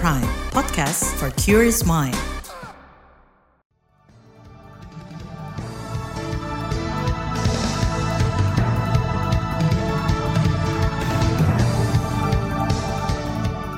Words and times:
Prime, 0.00 0.24
podcast 0.56 1.04
for 1.20 1.28
curious 1.36 1.84
mind. 1.84 2.16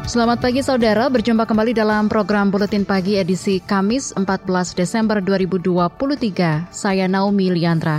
Selamat 0.07 0.39
pagi 0.39 0.63
saudara, 0.63 1.11
berjumpa 1.11 1.43
kembali 1.43 1.75
dalam 1.75 2.07
program 2.07 2.55
Buletin 2.55 2.87
Pagi 2.87 3.19
edisi 3.19 3.59
Kamis 3.59 4.15
14 4.15 4.79
Desember 4.79 5.19
2023. 5.19 6.71
Saya 6.71 7.11
Naomi 7.11 7.51
Liandra. 7.51 7.99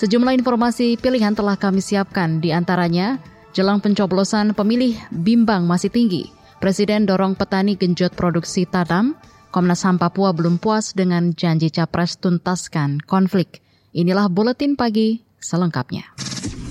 Sejumlah 0.00 0.40
informasi 0.40 0.96
pilihan 0.96 1.36
telah 1.36 1.60
kami 1.60 1.84
siapkan, 1.84 2.40
di 2.40 2.48
antaranya 2.48 3.20
jelang 3.52 3.84
pencoblosan 3.84 4.56
pemilih 4.56 4.96
bimbang 5.12 5.68
masih 5.68 5.92
tinggi. 5.92 6.37
Presiden 6.58 7.06
dorong 7.06 7.38
petani 7.38 7.78
genjot 7.78 8.18
produksi 8.18 8.66
tadam, 8.66 9.14
Komnas 9.54 9.86
HAM 9.86 10.02
Papua 10.02 10.34
belum 10.34 10.58
puas 10.58 10.90
dengan 10.90 11.30
janji 11.30 11.70
capres 11.70 12.18
tuntaskan 12.18 12.98
konflik. 13.06 13.62
Inilah 13.94 14.26
Buletin 14.26 14.74
Pagi 14.74 15.22
selengkapnya. 15.38 16.10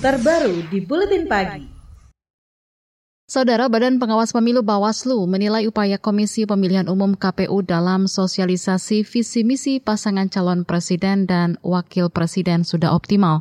Terbaru 0.04 0.68
di 0.68 0.84
Buletin 0.84 1.24
Pagi. 1.24 1.64
Saudara 3.24 3.72
Badan 3.72 3.96
Pengawas 3.96 4.36
Pemilu 4.36 4.60
Bawaslu 4.60 5.24
menilai 5.24 5.64
upaya 5.64 5.96
Komisi 5.96 6.44
Pemilihan 6.44 6.84
Umum 6.92 7.16
KPU 7.16 7.64
dalam 7.64 8.12
sosialisasi 8.12 9.08
visi 9.08 9.40
misi 9.40 9.80
pasangan 9.80 10.28
calon 10.28 10.68
presiden 10.68 11.24
dan 11.24 11.56
wakil 11.64 12.12
presiden 12.12 12.60
sudah 12.60 12.92
optimal. 12.92 13.40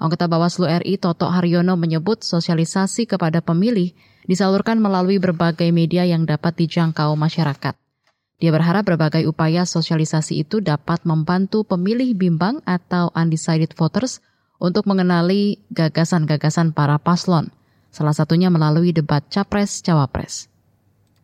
Anggota 0.00 0.24
Bawaslu 0.24 0.72
RI 0.72 0.96
Toto 0.96 1.28
Haryono 1.28 1.76
menyebut 1.76 2.24
sosialisasi 2.24 3.04
kepada 3.04 3.44
pemilih 3.44 3.92
disalurkan 4.28 4.78
melalui 4.78 5.16
berbagai 5.22 5.70
media 5.72 6.04
yang 6.04 6.28
dapat 6.28 6.54
dijangkau 6.58 7.16
masyarakat. 7.16 7.74
Dia 8.42 8.50
berharap 8.50 8.84
berbagai 8.86 9.24
upaya 9.30 9.62
sosialisasi 9.62 10.42
itu 10.42 10.58
dapat 10.58 11.06
membantu 11.06 11.62
pemilih 11.62 12.12
bimbang 12.18 12.58
atau 12.66 13.14
undecided 13.14 13.72
voters 13.78 14.18
untuk 14.58 14.84
mengenali 14.86 15.62
gagasan-gagasan 15.72 16.74
para 16.74 17.00
paslon– 17.00 17.50
salah 17.92 18.16
satunya 18.16 18.48
melalui 18.48 18.90
debat 18.90 19.20
Capres-Cawapres. 19.28 20.51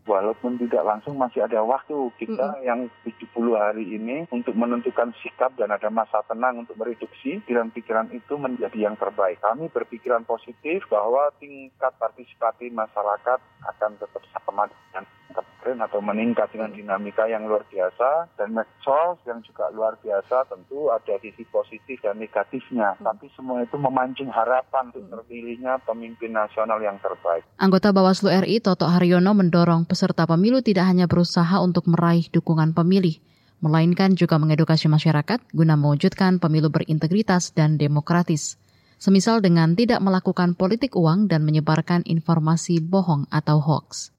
Walaupun 0.09 0.57
tidak 0.57 0.89
langsung 0.89 1.21
masih 1.21 1.45
ada 1.45 1.61
waktu 1.61 2.09
kita 2.17 2.57
mm 2.57 2.57
-hmm. 2.57 2.65
yang 2.65 2.81
70 3.05 3.29
hari 3.61 3.85
ini 3.85 4.25
untuk 4.33 4.57
menentukan 4.57 5.13
sikap 5.21 5.53
dan 5.61 5.69
ada 5.69 5.93
masa 5.93 6.25
tenang 6.25 6.65
untuk 6.65 6.81
mereduksi 6.81 7.45
pikiran-pikiran 7.45 8.09
itu 8.17 8.41
menjadi 8.41 8.89
yang 8.89 8.97
terbaik. 8.97 9.37
Kami 9.45 9.69
berpikiran 9.69 10.25
positif 10.25 10.89
bahwa 10.89 11.29
tingkat 11.37 11.93
partisipasi 12.01 12.73
masyarakat 12.73 13.39
akan 13.69 13.91
tetap 14.01 14.23
sama 14.33 14.65
dengan 14.73 15.05
kemarin 15.69 15.85
atau 15.85 16.01
meningkat 16.01 16.49
dengan 16.49 16.73
dinamika 16.73 17.29
yang 17.29 17.45
luar 17.45 17.61
biasa 17.69 18.33
dan 18.41 18.57
medsos 18.57 19.21
yang 19.29 19.45
juga 19.45 19.69
luar 19.69 20.01
biasa 20.01 20.49
tentu 20.49 20.89
ada 20.89 21.21
sisi 21.21 21.45
positif 21.53 22.01
dan 22.01 22.17
negatifnya 22.17 22.97
hmm. 22.97 23.05
tapi 23.05 23.29
semua 23.37 23.61
itu 23.61 23.77
memancing 23.77 24.33
harapan 24.33 24.89
untuk 24.89 25.05
terpilihnya 25.13 25.77
pemimpin 25.85 26.33
nasional 26.33 26.81
yang 26.81 26.97
terbaik. 27.05 27.45
Anggota 27.61 27.93
Bawaslu 27.93 28.33
RI 28.49 28.65
Toto 28.65 28.89
Haryono 28.89 29.37
mendorong 29.37 29.85
peserta 29.85 30.25
pemilu 30.25 30.65
tidak 30.65 30.89
hanya 30.89 31.05
berusaha 31.05 31.61
untuk 31.61 31.85
meraih 31.85 32.25
dukungan 32.33 32.73
pemilih 32.73 33.21
melainkan 33.61 34.15
juga 34.17 34.41
mengedukasi 34.41 34.89
masyarakat 34.89 35.53
guna 35.53 35.75
mewujudkan 35.77 36.41
pemilu 36.41 36.73
berintegritas 36.73 37.53
dan 37.53 37.77
demokratis. 37.77 38.57
Semisal 39.03 39.43
dengan 39.43 39.75
tidak 39.75 39.99
melakukan 39.99 40.55
politik 40.55 40.95
uang 40.95 41.27
dan 41.27 41.43
menyebarkan 41.43 42.07
informasi 42.07 42.79
bohong 42.79 43.27
atau 43.31 43.59
hoax. 43.59 44.15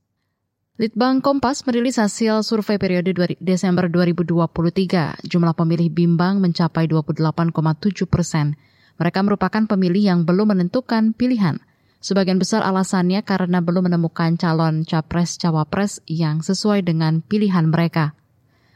Litbang 0.80 1.19
Kompas 1.19 1.67
merilis 1.67 1.99
hasil 1.99 2.39
survei 2.39 2.80
periode 2.80 3.11
Desember 3.44 3.91
2023. 3.91 5.28
Jumlah 5.28 5.51
pemilih 5.51 5.91
bimbang 5.91 6.40
mencapai 6.40 6.88
28,7 6.88 8.07
persen. 8.07 8.56
Mereka 8.95 9.19
merupakan 9.28 9.59
pemilih 9.68 10.00
yang 10.00 10.19
belum 10.23 10.56
menentukan 10.56 11.12
pilihan. 11.12 11.59
Sebagian 12.00 12.39
besar 12.39 12.63
alasannya 12.63 13.28
karena 13.28 13.59
belum 13.59 13.91
menemukan 13.91 14.39
calon 14.39 14.88
capres-cawapres 14.88 16.00
yang 16.07 16.39
sesuai 16.39 16.88
dengan 16.88 17.28
pilihan 17.28 17.68
mereka. 17.68 18.16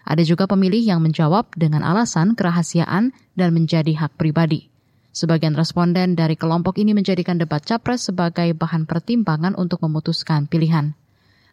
Ada 0.04 0.28
juga 0.28 0.44
pemilih 0.44 0.84
yang 0.84 1.00
menjawab 1.00 1.56
dengan 1.56 1.88
alasan 1.88 2.36
kerahasiaan 2.36 3.16
dan 3.40 3.56
menjadi 3.56 3.96
hak 3.96 4.20
pribadi. 4.20 4.68
Sebagian 5.16 5.56
responden 5.56 6.20
dari 6.20 6.36
kelompok 6.36 6.84
ini 6.84 6.92
menjadikan 6.92 7.40
debat 7.40 7.64
capres 7.64 8.12
sebagai 8.12 8.52
bahan 8.60 8.92
pertimbangan 8.92 9.56
untuk 9.56 9.80
memutuskan 9.80 10.52
pilihan. 10.52 11.00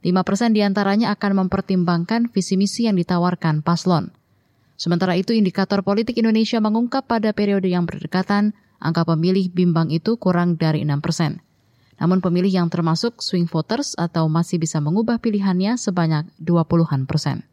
5 0.00 0.16
persen 0.25 0.56
di 0.56 0.65
antaranya 0.65 1.12
akan 1.12 1.44
mempertimbangkan 1.44 2.33
visi 2.33 2.56
misi 2.56 2.88
yang 2.88 2.97
ditawarkan 2.97 3.61
paslon. 3.61 4.09
Sementara 4.81 5.12
itu, 5.12 5.37
indikator 5.37 5.84
politik 5.84 6.16
Indonesia 6.16 6.56
mengungkap 6.56 7.05
pada 7.05 7.37
periode 7.37 7.69
yang 7.69 7.84
berdekatan, 7.84 8.56
angka 8.81 9.05
pemilih 9.05 9.53
bimbang 9.53 9.93
itu 9.93 10.16
kurang 10.16 10.56
dari 10.56 10.89
6 10.89 11.05
persen. 11.05 11.44
Namun 12.00 12.25
pemilih 12.25 12.49
yang 12.49 12.72
termasuk 12.72 13.21
swing 13.21 13.44
voters 13.44 13.93
atau 14.00 14.25
masih 14.33 14.56
bisa 14.56 14.81
mengubah 14.81 15.21
pilihannya 15.21 15.77
sebanyak 15.77 16.33
20-an 16.41 17.05
persen. 17.05 17.44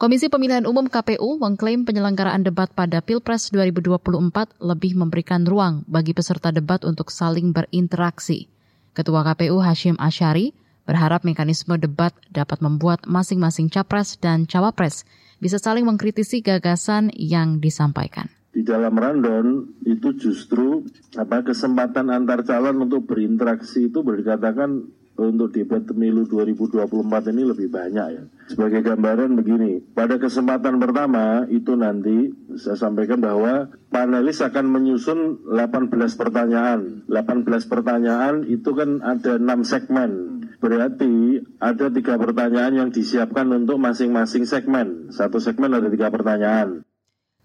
Komisi 0.00 0.32
Pemilihan 0.32 0.64
Umum 0.64 0.88
KPU 0.88 1.36
mengklaim 1.36 1.84
penyelenggaraan 1.84 2.40
debat 2.40 2.72
pada 2.72 3.04
Pilpres 3.04 3.52
2024 3.52 4.56
lebih 4.62 4.96
memberikan 4.96 5.44
ruang 5.44 5.84
bagi 5.84 6.16
peserta 6.16 6.54
debat 6.54 6.80
untuk 6.88 7.12
saling 7.12 7.52
berinteraksi. 7.52 8.48
Ketua 8.96 9.26
KPU 9.26 9.60
Hashim 9.60 9.98
Asyari 10.00 10.56
berharap 10.88 11.20
mekanisme 11.28 11.76
debat 11.76 12.16
dapat 12.32 12.64
membuat 12.64 13.04
masing-masing 13.04 13.68
capres 13.68 14.16
dan 14.16 14.48
cawapres 14.48 15.04
bisa 15.36 15.60
saling 15.60 15.84
mengkritisi 15.84 16.40
gagasan 16.40 17.12
yang 17.12 17.60
disampaikan. 17.60 18.32
Di 18.48 18.64
dalam 18.64 18.96
rundown 18.96 19.76
itu 19.84 20.16
justru 20.16 20.88
apa 21.14 21.44
kesempatan 21.44 22.08
antar 22.08 22.42
calon 22.48 22.88
untuk 22.88 23.04
berinteraksi 23.04 23.92
itu 23.92 24.00
berdikatakan 24.00 24.88
untuk 25.18 25.50
debat 25.50 25.82
pemilu 25.82 26.30
2024 26.30 27.34
ini 27.34 27.42
lebih 27.42 27.68
banyak 27.74 28.06
ya. 28.14 28.24
Sebagai 28.46 28.86
gambaran 28.86 29.34
begini, 29.34 29.82
pada 29.90 30.14
kesempatan 30.14 30.78
pertama 30.78 31.42
itu 31.50 31.74
nanti 31.74 32.30
saya 32.54 32.78
sampaikan 32.78 33.18
bahwa 33.18 33.66
panelis 33.90 34.38
akan 34.38 34.70
menyusun 34.70 35.42
18 35.50 35.90
pertanyaan. 36.14 37.02
18 37.10 37.44
pertanyaan 37.66 38.46
itu 38.46 38.70
kan 38.78 39.02
ada 39.02 39.42
6 39.42 39.66
segmen. 39.66 40.37
Berarti 40.58 41.38
ada 41.62 41.86
tiga 41.86 42.18
pertanyaan 42.18 42.74
yang 42.74 42.90
disiapkan 42.90 43.46
untuk 43.54 43.78
masing-masing 43.78 44.42
segmen. 44.42 45.14
Satu 45.14 45.38
segmen 45.38 45.70
ada 45.70 45.86
tiga 45.86 46.10
pertanyaan. 46.10 46.82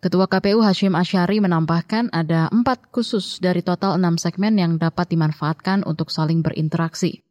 Ketua 0.02 0.28
KPU 0.28 0.60
Hashim 0.60 0.98
Asyari 0.98 1.40
menambahkan 1.40 2.12
ada 2.12 2.52
empat 2.52 2.92
khusus 2.92 3.40
dari 3.40 3.64
total 3.64 3.96
enam 3.96 4.20
segmen 4.20 4.58
yang 4.60 4.76
dapat 4.76 5.14
dimanfaatkan 5.14 5.86
untuk 5.88 6.12
saling 6.12 6.44
berinteraksi. 6.44 7.24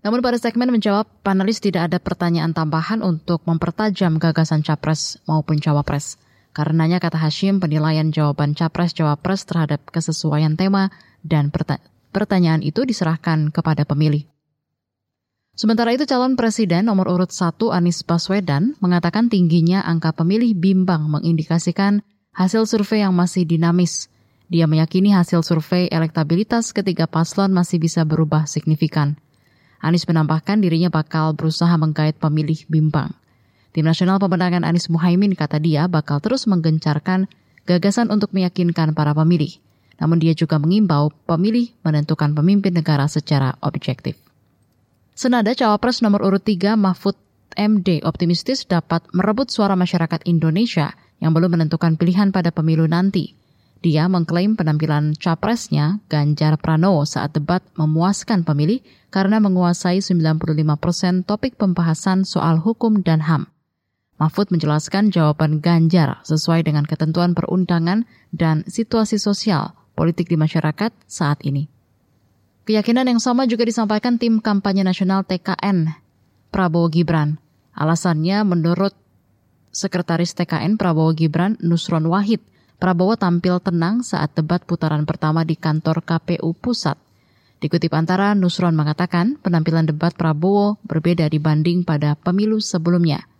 Namun 0.00 0.22
pada 0.22 0.38
segmen 0.38 0.70
menjawab, 0.70 1.10
panelis 1.26 1.58
tidak 1.58 1.90
ada 1.90 1.98
pertanyaan 1.98 2.54
tambahan 2.54 3.02
untuk 3.02 3.42
mempertajam 3.44 4.22
gagasan 4.22 4.62
capres 4.62 5.18
maupun 5.26 5.58
cawapres. 5.58 6.16
Karenanya 6.54 7.02
kata 7.02 7.18
Hashim, 7.20 7.58
penilaian 7.60 8.14
jawaban 8.14 8.54
capres-cawapres 8.56 9.44
terhadap 9.44 9.84
kesesuaian 9.90 10.54
tema 10.56 10.88
dan 11.20 11.52
pertanyaan 12.14 12.64
itu 12.64 12.86
diserahkan 12.86 13.52
kepada 13.52 13.84
pemilih. 13.84 14.24
Sementara 15.56 15.88
itu 15.96 16.04
calon 16.04 16.36
presiden 16.36 16.84
nomor 16.84 17.08
urut 17.08 17.32
1 17.32 17.56
Anies 17.72 18.04
Baswedan 18.04 18.76
mengatakan 18.76 19.32
tingginya 19.32 19.80
angka 19.88 20.12
pemilih 20.12 20.52
bimbang 20.52 21.08
mengindikasikan 21.08 22.04
hasil 22.36 22.68
survei 22.68 23.00
yang 23.00 23.16
masih 23.16 23.48
dinamis. 23.48 24.12
Dia 24.52 24.68
meyakini 24.68 25.16
hasil 25.16 25.40
survei 25.40 25.88
elektabilitas 25.88 26.76
ketiga 26.76 27.08
paslon 27.08 27.56
masih 27.56 27.80
bisa 27.80 28.04
berubah 28.04 28.44
signifikan. 28.44 29.16
Anies 29.80 30.04
menambahkan 30.04 30.60
dirinya 30.60 30.92
bakal 30.92 31.32
berusaha 31.32 31.72
menggait 31.80 32.20
pemilih 32.20 32.68
bimbang. 32.68 33.16
Tim 33.72 33.88
Nasional 33.88 34.20
Pemenangan 34.20 34.60
Anies 34.60 34.92
Muhaimin 34.92 35.32
kata 35.32 35.56
dia 35.56 35.88
bakal 35.88 36.20
terus 36.20 36.44
menggencarkan 36.44 37.32
gagasan 37.64 38.12
untuk 38.12 38.36
meyakinkan 38.36 38.92
para 38.92 39.16
pemilih. 39.16 39.56
Namun 40.04 40.20
dia 40.20 40.36
juga 40.36 40.60
mengimbau 40.60 41.16
pemilih 41.24 41.72
menentukan 41.80 42.36
pemimpin 42.36 42.76
negara 42.76 43.08
secara 43.08 43.56
objektif. 43.64 44.25
Senada 45.16 45.56
cawapres 45.56 46.04
nomor 46.04 46.20
urut 46.28 46.44
3 46.44 46.76
Mahfud 46.76 47.16
MD 47.56 48.04
optimistis 48.04 48.68
dapat 48.68 49.00
merebut 49.16 49.48
suara 49.48 49.72
masyarakat 49.72 50.20
Indonesia 50.28 50.92
yang 51.24 51.32
belum 51.32 51.56
menentukan 51.56 51.96
pilihan 51.96 52.36
pada 52.36 52.52
pemilu 52.52 52.84
nanti. 52.84 53.32
Dia 53.80 54.12
mengklaim 54.12 54.60
penampilan 54.60 55.16
capresnya 55.16 56.04
Ganjar 56.12 56.60
Pranowo 56.60 57.08
saat 57.08 57.32
debat 57.32 57.64
memuaskan 57.80 58.44
pemilih 58.44 58.84
karena 59.08 59.40
menguasai 59.40 60.04
95 60.04 60.76
persen 60.76 61.24
topik 61.24 61.56
pembahasan 61.56 62.28
soal 62.28 62.60
hukum 62.60 63.00
dan 63.00 63.24
HAM. 63.24 63.48
Mahfud 64.20 64.52
menjelaskan 64.52 65.08
jawaban 65.08 65.64
Ganjar 65.64 66.20
sesuai 66.28 66.60
dengan 66.68 66.84
ketentuan 66.84 67.32
perundangan 67.32 68.04
dan 68.36 68.68
situasi 68.68 69.16
sosial 69.16 69.72
politik 69.96 70.28
di 70.28 70.36
masyarakat 70.36 70.92
saat 71.08 71.40
ini. 71.48 71.72
Keyakinan 72.66 73.06
yang 73.06 73.22
sama 73.22 73.46
juga 73.46 73.62
disampaikan 73.62 74.18
tim 74.18 74.42
kampanye 74.42 74.82
nasional 74.82 75.22
TKN. 75.22 75.86
Prabowo 76.50 76.90
Gibran. 76.90 77.38
Alasannya 77.70 78.42
menurut 78.42 78.90
Sekretaris 79.70 80.34
TKN 80.34 80.74
Prabowo 80.74 81.14
Gibran 81.14 81.54
Nusron 81.62 82.10
Wahid, 82.10 82.42
Prabowo 82.82 83.14
tampil 83.14 83.62
tenang 83.62 84.02
saat 84.02 84.34
debat 84.34 84.66
putaran 84.66 85.06
pertama 85.06 85.46
di 85.46 85.54
kantor 85.54 86.02
KPU 86.02 86.58
Pusat. 86.58 86.98
Dikutip 87.62 87.94
antara, 87.94 88.34
Nusron 88.34 88.74
mengatakan 88.74 89.38
penampilan 89.38 89.86
debat 89.86 90.10
Prabowo 90.18 90.82
berbeda 90.82 91.30
dibanding 91.30 91.86
pada 91.86 92.18
pemilu 92.18 92.58
sebelumnya. 92.58 93.30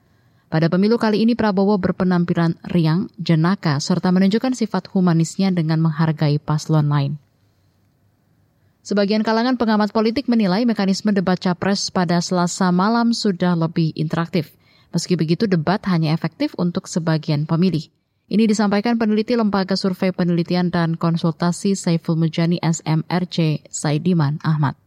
Pada 0.47 0.71
pemilu 0.71 1.03
kali 1.03 1.27
ini 1.27 1.35
Prabowo 1.35 1.75
berpenampilan 1.83 2.63
riang, 2.71 3.11
jenaka, 3.19 3.83
serta 3.83 4.15
menunjukkan 4.15 4.55
sifat 4.55 4.87
humanisnya 4.95 5.51
dengan 5.51 5.83
menghargai 5.83 6.39
paslon 6.39 6.87
lain. 6.87 7.26
Sebagian 8.87 9.27
kalangan 9.27 9.59
pengamat 9.59 9.91
politik 9.91 10.31
menilai 10.31 10.63
mekanisme 10.63 11.11
debat 11.11 11.35
capres 11.35 11.91
pada 11.91 12.23
selasa 12.23 12.71
malam 12.71 13.11
sudah 13.11 13.59
lebih 13.59 13.91
interaktif. 13.99 14.55
Meski 14.95 15.19
begitu, 15.19 15.51
debat 15.51 15.83
hanya 15.91 16.15
efektif 16.15 16.55
untuk 16.55 16.87
sebagian 16.87 17.51
pemilih. 17.51 17.91
Ini 18.31 18.47
disampaikan 18.47 18.95
peneliti 18.95 19.35
Lembaga 19.35 19.75
Survei 19.75 20.15
Penelitian 20.15 20.71
dan 20.71 20.95
Konsultasi 20.95 21.75
Saiful 21.75 22.15
Mujani 22.15 22.63
SMRC, 22.63 23.67
Saidiman 23.67 24.39
Ahmad. 24.47 24.79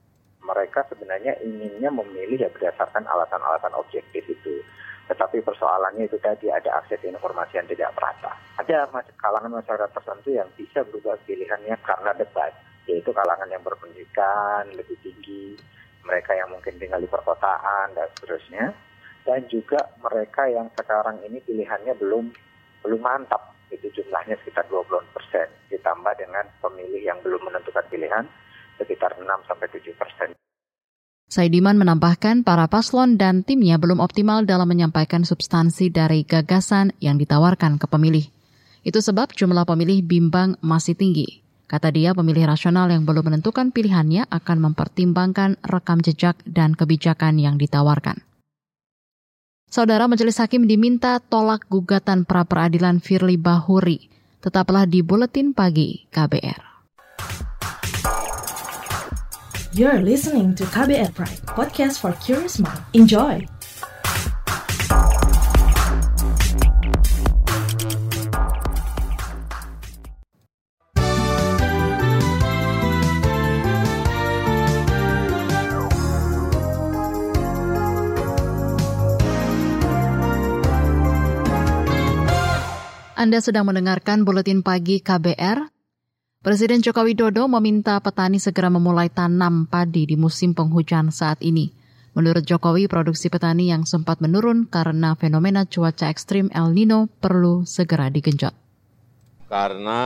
Mereka 0.48 0.88
sebenarnya 0.88 1.36
inginnya 1.44 1.92
memilih 1.92 2.40
ya 2.40 2.48
berdasarkan 2.56 3.04
alasan-alasan 3.04 3.76
objektif 3.76 4.24
itu. 4.32 4.64
Tetapi 5.12 5.44
persoalannya 5.44 6.08
itu 6.08 6.16
tadi 6.24 6.48
ada 6.48 6.80
akses 6.80 7.04
informasi 7.04 7.60
yang 7.60 7.68
tidak 7.68 7.92
merata. 8.00 8.32
Ada 8.64 8.88
kalangan 9.20 9.60
masyarakat 9.60 9.92
tertentu 9.92 10.32
yang 10.32 10.48
bisa 10.56 10.88
berubah 10.88 11.20
pilihannya 11.28 11.76
karena 11.84 12.16
debat, 12.16 12.56
yaitu 12.90 13.14
kalangan 13.14 13.46
yang 13.54 13.62
berpendidikan 13.62 14.66
lebih 14.74 14.98
tinggi, 15.06 15.54
mereka 16.02 16.34
yang 16.34 16.50
mungkin 16.50 16.82
tinggal 16.82 16.98
di 16.98 17.06
perkotaan 17.06 17.94
dan 17.94 18.10
seterusnya 18.18 18.74
dan 19.30 19.46
juga 19.46 19.94
mereka 20.02 20.50
yang 20.50 20.74
sekarang 20.74 21.22
ini 21.22 21.38
pilihannya 21.46 21.94
belum 22.02 22.34
belum 22.82 23.02
mantap 23.04 23.54
itu 23.70 23.86
jumlahnya 23.94 24.34
sekitar 24.42 24.66
20 24.66 24.90
persen 25.14 25.46
ditambah 25.70 26.14
dengan 26.18 26.50
pemilih 26.58 27.06
yang 27.06 27.22
belum 27.22 27.46
menentukan 27.46 27.86
pilihan 27.94 28.26
sekitar 28.82 29.22
6 29.22 29.28
sampai 29.46 29.68
7 29.70 29.94
persen. 29.94 30.30
Saidiman 31.30 31.78
menambahkan 31.78 32.42
para 32.42 32.66
paslon 32.66 33.22
dan 33.22 33.46
timnya 33.46 33.78
belum 33.78 34.02
optimal 34.02 34.50
dalam 34.50 34.66
menyampaikan 34.66 35.22
substansi 35.22 35.94
dari 35.94 36.26
gagasan 36.26 36.98
yang 36.98 37.22
ditawarkan 37.22 37.78
ke 37.78 37.86
pemilih. 37.86 38.26
Itu 38.82 38.98
sebab 39.06 39.38
jumlah 39.38 39.70
pemilih 39.70 40.02
bimbang 40.02 40.58
masih 40.66 40.98
tinggi. 40.98 41.46
Kata 41.70 41.94
dia, 41.94 42.18
pemilih 42.18 42.50
rasional 42.50 42.90
yang 42.90 43.06
belum 43.06 43.30
menentukan 43.30 43.70
pilihannya 43.70 44.26
akan 44.26 44.58
mempertimbangkan 44.58 45.62
rekam 45.62 46.02
jejak 46.02 46.42
dan 46.50 46.74
kebijakan 46.74 47.38
yang 47.38 47.62
ditawarkan. 47.62 48.26
Saudara 49.70 50.10
Majelis 50.10 50.42
Hakim 50.42 50.66
diminta 50.66 51.22
tolak 51.22 51.70
gugatan 51.70 52.26
pra 52.26 52.42
peradilan 52.42 52.98
Firly 52.98 53.38
Bahuri. 53.38 54.10
Tetaplah 54.42 54.90
di 54.90 55.06
Buletin 55.06 55.54
Pagi 55.54 56.10
KBR. 56.10 56.82
You're 59.78 60.02
listening 60.02 60.58
to 60.58 60.66
KBR 60.66 61.14
Pride, 61.14 61.46
podcast 61.54 62.02
for 62.02 62.18
curious 62.18 62.58
mind. 62.58 62.82
Enjoy! 62.98 63.59
Anda 83.20 83.44
sedang 83.44 83.68
mendengarkan 83.68 84.24
buletin 84.24 84.64
pagi 84.64 85.04
KBR. 85.04 85.68
Presiden 86.40 86.80
Joko 86.80 87.04
Widodo 87.04 87.52
meminta 87.52 88.00
petani 88.00 88.40
segera 88.40 88.72
memulai 88.72 89.12
tanam 89.12 89.68
padi 89.68 90.08
di 90.08 90.16
musim 90.16 90.56
penghujan 90.56 91.12
saat 91.12 91.44
ini. 91.44 91.68
Menurut 92.16 92.48
Jokowi, 92.48 92.88
produksi 92.88 93.28
petani 93.28 93.76
yang 93.76 93.84
sempat 93.84 94.24
menurun 94.24 94.72
karena 94.72 95.20
fenomena 95.20 95.68
cuaca 95.68 96.08
ekstrim 96.08 96.48
El 96.56 96.72
Nino 96.72 97.12
perlu 97.20 97.68
segera 97.68 98.08
digenjot. 98.08 98.56
Karena 99.52 100.02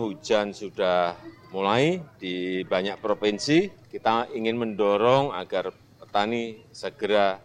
hujan 0.00 0.56
sudah 0.56 1.20
mulai 1.52 2.00
di 2.16 2.64
banyak 2.64 2.96
provinsi, 2.96 3.92
kita 3.92 4.32
ingin 4.32 4.56
mendorong 4.56 5.36
agar 5.36 5.68
petani 6.00 6.64
segera 6.72 7.36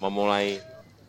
memulai 0.00 0.56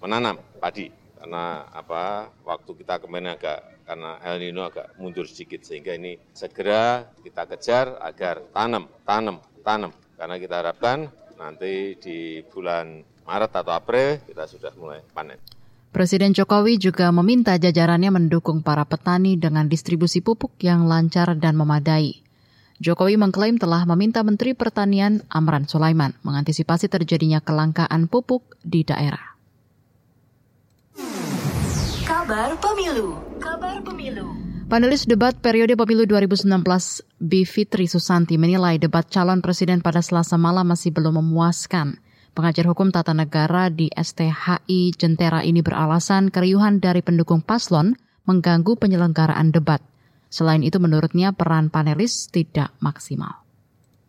menanam 0.03 0.35
padi 0.59 1.02
karena 1.23 1.63
apa 1.71 2.35
waktu 2.43 2.83
kita 2.83 2.99
kemarin 2.99 3.39
agak 3.39 3.63
karena 3.87 4.19
El 4.27 4.43
Nino 4.43 4.67
agak 4.67 4.91
mundur 4.99 5.23
sedikit 5.23 5.63
sehingga 5.63 5.95
ini 5.95 6.19
segera 6.35 7.07
kita 7.23 7.47
kejar 7.47 7.95
agar 8.03 8.43
tanam, 8.51 8.91
tanam, 9.07 9.39
tanam 9.63 9.95
karena 10.19 10.35
kita 10.35 10.55
harapkan 10.59 11.07
nanti 11.39 11.95
di 11.95 12.43
bulan 12.51 13.07
Maret 13.23 13.55
atau 13.55 13.71
April 13.71 14.19
kita 14.27 14.43
sudah 14.51 14.75
mulai 14.75 14.99
panen. 15.15 15.39
Presiden 15.95 16.35
Jokowi 16.35 16.75
juga 16.75 17.07
meminta 17.15 17.55
jajarannya 17.55 18.11
mendukung 18.11 18.59
para 18.59 18.83
petani 18.83 19.39
dengan 19.39 19.71
distribusi 19.71 20.19
pupuk 20.19 20.59
yang 20.59 20.91
lancar 20.91 21.39
dan 21.39 21.55
memadai. 21.55 22.19
Jokowi 22.83 23.15
mengklaim 23.15 23.55
telah 23.55 23.87
meminta 23.87 24.27
Menteri 24.27 24.51
Pertanian 24.51 25.23
Amran 25.31 25.71
Sulaiman 25.71 26.11
mengantisipasi 26.27 26.91
terjadinya 26.91 27.39
kelangkaan 27.39 28.11
pupuk 28.11 28.59
di 28.59 28.83
daerah. 28.83 29.32
Kabar 32.23 32.55
Pemilu. 32.55 33.19
Kabar 33.35 33.83
Pemilu. 33.83 34.31
Panelis 34.71 35.03
debat 35.03 35.35
periode 35.35 35.75
pemilu 35.75 36.07
2019 36.07 36.55
Bivitri 37.19 37.83
Susanti 37.83 38.39
menilai 38.39 38.79
debat 38.79 39.03
calon 39.11 39.43
presiden 39.43 39.83
pada 39.83 39.99
selasa 39.99 40.39
malam 40.39 40.71
masih 40.71 40.95
belum 40.95 41.19
memuaskan. 41.19 41.99
Pengajar 42.31 42.71
hukum 42.71 42.95
tata 42.95 43.11
negara 43.11 43.67
di 43.67 43.91
STHI 43.91 44.95
Jentera 44.95 45.43
ini 45.43 45.59
beralasan 45.59 46.31
keriuhan 46.31 46.79
dari 46.79 47.03
pendukung 47.03 47.43
paslon 47.43 47.99
mengganggu 48.23 48.79
penyelenggaraan 48.79 49.51
debat. 49.51 49.83
Selain 50.31 50.63
itu 50.63 50.79
menurutnya 50.79 51.35
peran 51.35 51.67
panelis 51.67 52.31
tidak 52.31 52.71
maksimal 52.79 53.42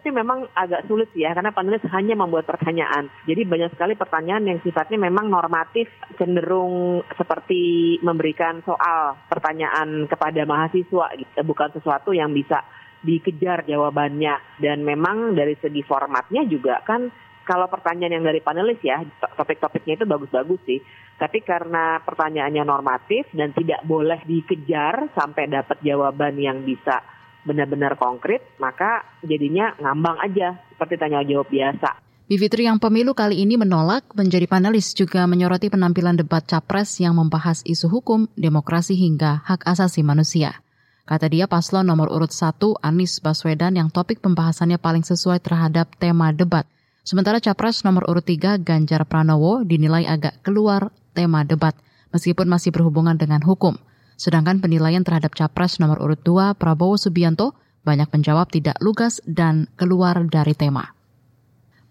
sih 0.04 0.12
memang 0.12 0.44
agak 0.52 0.84
sulit 0.84 1.08
ya 1.16 1.32
karena 1.32 1.50
panelis 1.50 1.80
hanya 1.88 2.12
membuat 2.12 2.44
pertanyaan. 2.44 3.08
Jadi 3.24 3.48
banyak 3.48 3.72
sekali 3.72 3.96
pertanyaan 3.96 4.44
yang 4.44 4.60
sifatnya 4.60 5.00
memang 5.00 5.32
normatif 5.32 5.88
cenderung 6.20 7.00
seperti 7.16 7.96
memberikan 8.04 8.60
soal 8.68 9.16
pertanyaan 9.32 10.04
kepada 10.04 10.44
mahasiswa 10.44 11.16
gitu. 11.16 11.40
bukan 11.40 11.72
sesuatu 11.72 12.12
yang 12.12 12.36
bisa 12.36 12.60
dikejar 13.00 13.64
jawabannya 13.64 14.60
dan 14.60 14.84
memang 14.84 15.32
dari 15.32 15.56
segi 15.60 15.84
formatnya 15.84 16.44
juga 16.48 16.80
kan 16.84 17.08
kalau 17.44 17.68
pertanyaan 17.68 18.16
yang 18.20 18.24
dari 18.24 18.40
panelis 18.40 18.80
ya 18.80 19.04
topik-topiknya 19.36 20.00
itu 20.00 20.08
bagus-bagus 20.08 20.60
sih 20.64 20.80
tapi 21.20 21.44
karena 21.44 22.00
pertanyaannya 22.00 22.64
normatif 22.64 23.28
dan 23.36 23.52
tidak 23.52 23.84
boleh 23.84 24.24
dikejar 24.24 25.12
sampai 25.12 25.52
dapat 25.52 25.78
jawaban 25.84 26.34
yang 26.40 26.64
bisa 26.64 27.04
benar-benar 27.44 28.00
konkret, 28.00 28.42
maka 28.58 29.04
jadinya 29.22 29.76
ngambang 29.78 30.18
aja 30.20 30.58
seperti 30.74 30.98
tanya 30.98 31.22
jawab 31.22 31.48
biasa. 31.48 32.04
Bivitri 32.24 32.64
yang 32.64 32.80
pemilu 32.80 33.12
kali 33.12 33.44
ini 33.44 33.60
menolak 33.60 34.08
menjadi 34.16 34.48
panelis 34.48 34.96
juga 34.96 35.28
menyoroti 35.28 35.68
penampilan 35.68 36.16
debat 36.16 36.40
capres 36.40 36.96
yang 36.96 37.20
membahas 37.20 37.60
isu 37.68 37.92
hukum, 37.92 38.32
demokrasi 38.32 38.96
hingga 38.96 39.44
hak 39.44 39.60
asasi 39.68 40.00
manusia. 40.00 40.64
Kata 41.04 41.28
dia 41.28 41.44
paslon 41.44 41.84
nomor 41.84 42.08
urut 42.08 42.32
1 42.32 42.80
Anies 42.80 43.20
Baswedan 43.20 43.76
yang 43.76 43.92
topik 43.92 44.24
pembahasannya 44.24 44.80
paling 44.80 45.04
sesuai 45.04 45.36
terhadap 45.44 45.92
tema 46.00 46.32
debat. 46.32 46.64
Sementara 47.04 47.44
capres 47.44 47.84
nomor 47.84 48.08
urut 48.08 48.24
3 48.24 48.56
Ganjar 48.64 49.04
Pranowo 49.04 49.60
dinilai 49.60 50.08
agak 50.08 50.40
keluar 50.40 50.88
tema 51.12 51.44
debat 51.44 51.76
meskipun 52.16 52.48
masih 52.48 52.72
berhubungan 52.72 53.20
dengan 53.20 53.44
hukum. 53.44 53.76
Sedangkan 54.14 54.62
penilaian 54.62 55.02
terhadap 55.02 55.34
capres 55.34 55.82
nomor 55.82 55.98
urut 55.98 56.22
2 56.22 56.54
Prabowo 56.58 56.94
Subianto 56.94 57.58
banyak 57.84 58.08
menjawab 58.10 58.48
tidak 58.48 58.80
lugas 58.80 59.20
dan 59.28 59.68
keluar 59.76 60.16
dari 60.26 60.56
tema. 60.56 60.94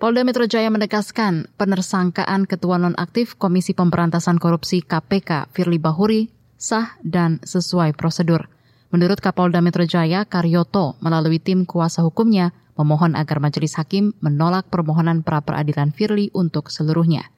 Polda 0.01 0.27
Metro 0.27 0.43
Jaya 0.43 0.67
menegaskan 0.67 1.47
penersangkaan 1.55 2.43
ketua 2.43 2.75
nonaktif 2.75 3.39
Komisi 3.39 3.71
Pemberantasan 3.71 4.35
Korupsi 4.35 4.83
KPK 4.83 5.53
Firly 5.55 5.79
Bahuri 5.79 6.27
sah 6.59 6.99
dan 7.05 7.39
sesuai 7.39 7.95
prosedur. 7.95 8.51
Menurut 8.91 9.23
Kapolda 9.23 9.63
Metro 9.63 9.87
Jaya, 9.87 10.27
Karyoto 10.27 10.99
melalui 10.99 11.39
tim 11.39 11.63
kuasa 11.63 12.03
hukumnya 12.03 12.51
memohon 12.75 13.15
agar 13.15 13.39
majelis 13.39 13.79
hakim 13.79 14.11
menolak 14.19 14.67
permohonan 14.67 15.23
pra 15.23 15.39
peradilan 15.39 15.95
Firly 15.95 16.35
untuk 16.35 16.67
seluruhnya. 16.67 17.31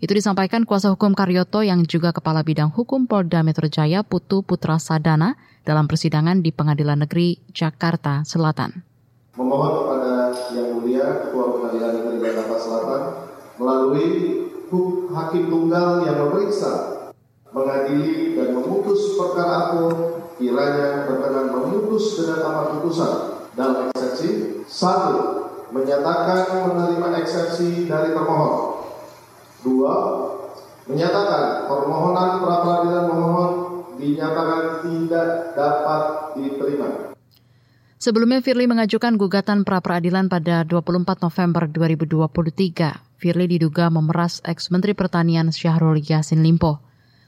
Itu 0.00 0.16
disampaikan 0.16 0.64
kuasa 0.64 0.88
hukum 0.96 1.12
Karyoto 1.12 1.60
yang 1.60 1.84
juga 1.84 2.16
Kepala 2.16 2.40
Bidang 2.40 2.72
Hukum 2.72 3.04
Polda 3.04 3.44
Metro 3.44 3.68
Jaya 3.68 4.00
Putu 4.00 4.40
Putra 4.40 4.80
Sadana 4.80 5.36
dalam 5.60 5.84
persidangan 5.84 6.40
di 6.40 6.56
Pengadilan 6.56 7.04
Negeri 7.04 7.36
Jakarta 7.52 8.24
Selatan. 8.24 8.80
Memohon 9.36 9.72
kepada 9.76 10.12
Yang 10.56 10.68
Mulia 10.72 11.04
Ketua 11.28 11.44
Pengadilan 11.52 11.92
Negeri 12.00 12.16
Jakarta 12.16 12.56
Selatan 12.56 13.02
melalui 13.60 14.08
hakim 15.12 15.44
tunggal 15.52 16.08
yang 16.08 16.16
memeriksa, 16.16 16.72
mengadili 17.52 18.38
dan 18.40 18.56
memutus 18.56 19.20
perkara 19.20 19.68
aku 19.68 19.84
kiranya 20.40 21.04
berkenan 21.10 21.52
memutus 21.52 22.16
dengan 22.16 22.40
amar 22.46 22.66
putusan 22.78 23.12
dalam 23.58 23.90
eksepsi 23.92 24.62
satu 24.64 25.44
menyatakan 25.74 26.46
menerima 26.70 27.20
eksepsi 27.20 27.90
dari 27.90 28.14
termohon 28.14 28.69
dua 29.64 29.94
menyatakan 30.90 31.70
permohonan 31.70 32.30
pra 32.42 32.56
peradilan 32.64 33.04
memohon 33.08 33.50
dinyatakan 34.00 34.62
tidak 34.82 35.28
dapat 35.54 36.02
diterima. 36.40 36.88
Sebelumnya 38.00 38.40
Firly 38.40 38.64
mengajukan 38.64 39.20
gugatan 39.20 39.68
pra 39.68 39.84
peradilan 39.84 40.32
pada 40.32 40.64
24 40.64 41.20
November 41.20 41.68
2023. 41.68 43.20
Firly 43.20 43.44
diduga 43.44 43.92
memeras 43.92 44.40
ex-Menteri 44.48 44.96
Pertanian 44.96 45.52
Syahrul 45.52 46.00
Yassin 46.00 46.40
Limpo. 46.40 46.80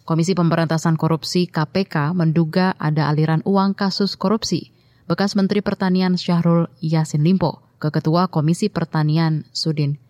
Komisi 0.09 0.33
Pemberantasan 0.33 0.97
Korupsi 0.97 1.45
KPK 1.47 2.17
menduga 2.17 2.73
ada 2.81 3.13
aliran 3.13 3.45
uang 3.45 3.77
kasus 3.77 4.17
korupsi 4.17 4.73
bekas 5.07 5.37
Menteri 5.37 5.61
Pertanian 5.61 6.17
Syahrul 6.17 6.73
Yassin 6.81 7.21
Limpo 7.21 7.61
ke 7.77 7.93
Ketua 7.93 8.33
Komisi 8.33 8.73
Pertanian 8.73 9.45
Sudin. 9.53 10.01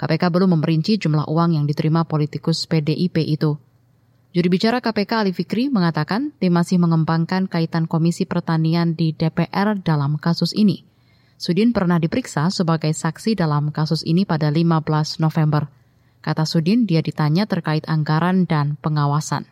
KPK 0.00 0.32
belum 0.32 0.56
memerinci 0.56 0.96
jumlah 0.96 1.28
uang 1.28 1.60
yang 1.60 1.68
diterima 1.68 2.08
politikus 2.08 2.64
PDIP 2.64 3.20
itu. 3.20 3.60
Juri 4.32 4.48
bicara 4.48 4.80
KPK 4.80 5.12
Ali 5.28 5.36
Fikri 5.36 5.68
mengatakan 5.68 6.32
tim 6.40 6.56
masih 6.56 6.80
mengembangkan 6.80 7.44
kaitan 7.44 7.84
Komisi 7.84 8.24
Pertanian 8.24 8.96
di 8.96 9.12
DPR 9.12 9.76
dalam 9.76 10.16
kasus 10.16 10.56
ini. 10.56 10.88
Sudin 11.36 11.76
pernah 11.76 12.00
diperiksa 12.00 12.48
sebagai 12.48 12.96
saksi 12.96 13.36
dalam 13.36 13.68
kasus 13.76 14.00
ini 14.08 14.24
pada 14.24 14.48
15 14.48 15.20
November. 15.20 15.68
Kata 16.24 16.48
Sudin, 16.48 16.88
dia 16.88 17.04
ditanya 17.04 17.44
terkait 17.44 17.84
anggaran 17.84 18.48
dan 18.48 18.80
pengawasan. 18.80 19.44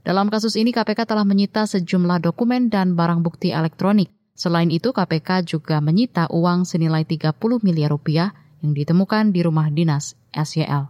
Dalam 0.00 0.32
kasus 0.32 0.56
ini 0.56 0.72
KPK 0.72 1.04
telah 1.04 1.28
menyita 1.28 1.68
sejumlah 1.68 2.24
dokumen 2.24 2.72
dan 2.72 2.96
barang 2.96 3.20
bukti 3.20 3.52
elektronik. 3.52 4.08
Selain 4.32 4.68
itu, 4.72 4.96
KPK 4.96 5.44
juga 5.44 5.84
menyita 5.84 6.28
uang 6.32 6.64
senilai 6.64 7.04
30 7.04 7.36
miliar 7.60 7.92
rupiah 7.92 8.32
yang 8.64 8.72
ditemukan 8.72 9.36
di 9.36 9.44
rumah 9.44 9.68
dinas 9.68 10.16
SYL. 10.32 10.88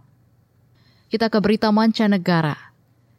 Kita 1.11 1.27
ke 1.27 1.43
berita 1.43 1.75
mancanegara. 1.75 2.55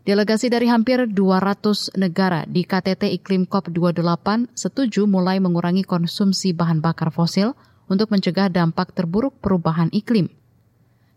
Delegasi 0.08 0.48
dari 0.48 0.70
hampir 0.70 1.04
200 1.04 1.98
negara 1.98 2.48
di 2.48 2.64
KTT 2.64 3.12
Iklim 3.20 3.44
COP28 3.44 4.56
setuju 4.56 5.04
mulai 5.04 5.42
mengurangi 5.42 5.84
konsumsi 5.84 6.56
bahan 6.56 6.80
bakar 6.80 7.12
fosil 7.12 7.52
untuk 7.90 8.08
mencegah 8.14 8.48
dampak 8.48 8.94
terburuk 8.94 9.36
perubahan 9.42 9.90
iklim. 9.90 10.30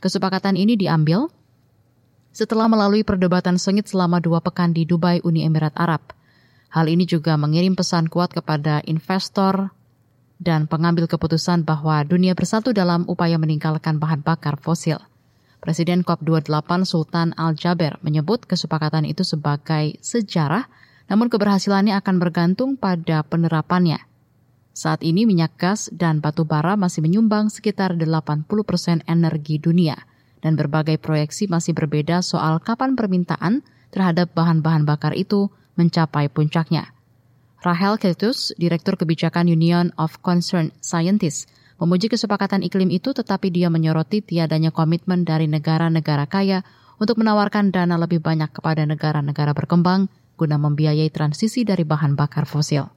Kesepakatan 0.02 0.58
ini 0.58 0.74
diambil 0.74 1.30
setelah 2.34 2.70
melalui 2.70 3.06
perdebatan 3.06 3.58
sengit 3.62 3.90
selama 3.90 4.22
dua 4.22 4.42
pekan 4.42 4.74
di 4.74 4.86
Dubai, 4.86 5.22
Uni 5.22 5.46
Emirat 5.46 5.74
Arab. 5.78 6.14
Hal 6.70 6.86
ini 6.86 7.06
juga 7.06 7.34
mengirim 7.38 7.74
pesan 7.74 8.10
kuat 8.10 8.34
kepada 8.34 8.82
investor 8.86 9.74
dan 10.40 10.66
pengambil 10.72 11.06
keputusan 11.06 11.68
bahwa 11.68 12.00
dunia 12.08 12.32
bersatu 12.32 12.72
dalam 12.72 13.04
upaya 13.12 13.36
meninggalkan 13.36 14.00
bahan 14.00 14.24
bakar 14.24 14.56
fosil. 14.56 14.98
Presiden 15.60 16.08
COP28 16.08 16.88
Sultan 16.88 17.36
Al-Jaber 17.36 18.00
menyebut 18.00 18.48
kesepakatan 18.48 19.04
itu 19.04 19.28
sebagai 19.28 20.00
sejarah, 20.00 20.72
namun 21.12 21.28
keberhasilannya 21.28 22.00
akan 22.00 22.16
bergantung 22.24 22.80
pada 22.80 23.28
penerapannya. 23.28 24.00
Saat 24.72 25.04
ini 25.04 25.28
minyak 25.28 25.60
gas 25.60 25.92
dan 25.92 26.24
batu 26.24 26.48
bara 26.48 26.80
masih 26.80 27.04
menyumbang 27.04 27.52
sekitar 27.52 28.00
80 28.00 28.48
persen 28.64 29.04
energi 29.04 29.60
dunia, 29.60 30.08
dan 30.40 30.56
berbagai 30.56 30.96
proyeksi 31.04 31.52
masih 31.52 31.76
berbeda 31.76 32.24
soal 32.24 32.64
kapan 32.64 32.96
permintaan 32.96 33.60
terhadap 33.92 34.32
bahan-bahan 34.32 34.88
bakar 34.88 35.12
itu 35.12 35.52
mencapai 35.76 36.32
puncaknya. 36.32 36.96
Rahel 37.60 38.00
Ketus, 38.00 38.56
Direktur 38.56 38.96
Kebijakan 38.96 39.52
Union 39.52 39.92
of 40.00 40.24
Concerned 40.24 40.72
Scientists, 40.80 41.44
memuji 41.76 42.08
kesepakatan 42.08 42.64
iklim 42.64 42.88
itu 42.88 43.12
tetapi 43.12 43.52
dia 43.52 43.68
menyoroti 43.68 44.24
tiadanya 44.24 44.72
komitmen 44.72 45.28
dari 45.28 45.52
negara-negara 45.52 46.24
kaya 46.32 46.64
untuk 47.04 47.20
menawarkan 47.20 47.76
dana 47.76 48.00
lebih 48.00 48.24
banyak 48.24 48.56
kepada 48.56 48.88
negara-negara 48.88 49.52
berkembang 49.52 50.08
guna 50.40 50.56
membiayai 50.56 51.12
transisi 51.12 51.68
dari 51.68 51.84
bahan 51.84 52.16
bakar 52.16 52.48
fosil. 52.48 52.88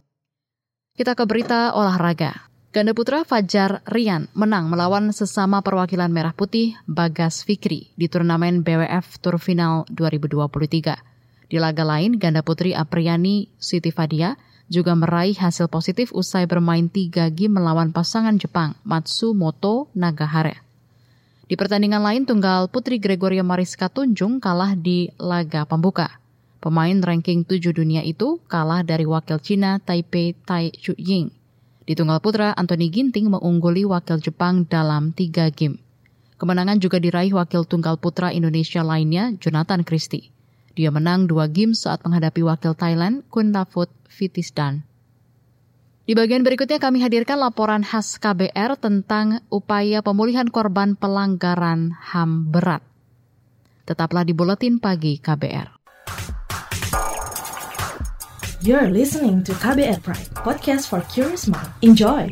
Kita 0.94 1.18
ke 1.18 1.26
berita 1.26 1.74
olahraga. 1.74 2.46
Ganda 2.70 2.94
putra 2.94 3.26
Fajar 3.26 3.82
Rian 3.84 4.30
menang 4.32 4.70
melawan 4.70 5.10
sesama 5.10 5.58
perwakilan 5.60 6.08
Merah 6.08 6.32
Putih 6.32 6.78
Bagas 6.86 7.42
Fikri 7.42 7.90
di 7.98 8.06
turnamen 8.06 8.62
BWF 8.62 9.18
Tour 9.18 9.42
Final 9.42 9.90
2023. 9.90 11.50
Di 11.52 11.60
laga 11.60 11.84
lain, 11.84 12.16
ganda 12.16 12.40
putri 12.40 12.72
Apriani 12.72 13.50
Siti 13.60 13.92
Fadia 13.92 14.38
juga 14.72 14.96
meraih 14.96 15.36
hasil 15.36 15.68
positif 15.68 16.08
usai 16.16 16.48
bermain 16.48 16.88
tiga 16.88 17.28
game 17.28 17.60
melawan 17.60 17.92
pasangan 17.92 18.40
Jepang 18.40 18.72
Matsumoto 18.88 19.92
Nagahara. 19.92 20.64
Di 21.44 21.60
pertandingan 21.60 22.00
lain, 22.00 22.24
tunggal 22.24 22.72
putri 22.72 22.96
Gregoria 22.96 23.44
Mariska 23.44 23.92
Tunjung 23.92 24.40
kalah 24.40 24.72
di 24.72 25.12
laga 25.20 25.68
pembuka. 25.68 26.16
Pemain 26.64 26.96
ranking 27.04 27.44
7 27.44 27.76
dunia 27.76 28.00
itu 28.00 28.40
kalah 28.48 28.80
dari 28.80 29.04
wakil 29.04 29.36
Cina 29.36 29.76
Taipei 29.76 30.32
Tai 30.32 30.72
Ying. 30.96 31.28
Di 31.84 31.92
tunggal 31.92 32.24
putra, 32.24 32.56
Anthony 32.56 32.88
Ginting 32.88 33.28
mengungguli 33.28 33.84
wakil 33.84 34.16
Jepang 34.22 34.64
dalam 34.64 35.12
tiga 35.12 35.52
game. 35.52 35.76
Kemenangan 36.40 36.80
juga 36.80 36.96
diraih 36.96 37.36
wakil 37.36 37.68
tunggal 37.68 38.00
putra 38.00 38.32
Indonesia 38.32 38.80
lainnya, 38.80 39.36
Jonathan 39.36 39.84
Christie. 39.84 40.32
Dia 40.72 40.88
menang 40.88 41.28
dua 41.28 41.52
game 41.52 41.76
saat 41.76 42.00
menghadapi 42.00 42.40
wakil 42.40 42.72
Thailand, 42.72 43.28
Kun 43.28 43.52
Lafut 43.52 43.92
Fitisdan. 44.08 44.88
Di 46.02 46.18
bagian 46.18 46.42
berikutnya 46.42 46.82
kami 46.82 46.98
hadirkan 46.98 47.38
laporan 47.38 47.86
khas 47.86 48.18
KBR 48.18 48.74
tentang 48.80 49.44
upaya 49.52 50.02
pemulihan 50.02 50.50
korban 50.50 50.98
pelanggaran 50.98 51.94
HAM 51.94 52.50
berat. 52.50 52.82
Tetaplah 53.86 54.26
di 54.26 54.34
Buletin 54.34 54.82
Pagi 54.82 55.22
KBR. 55.22 55.68
You're 58.62 58.90
listening 58.90 59.42
to 59.46 59.54
KBR 59.58 60.02
Pride, 60.06 60.30
podcast 60.38 60.86
for 60.86 61.02
curious 61.10 61.50
mind. 61.50 61.70
Enjoy! 61.82 62.30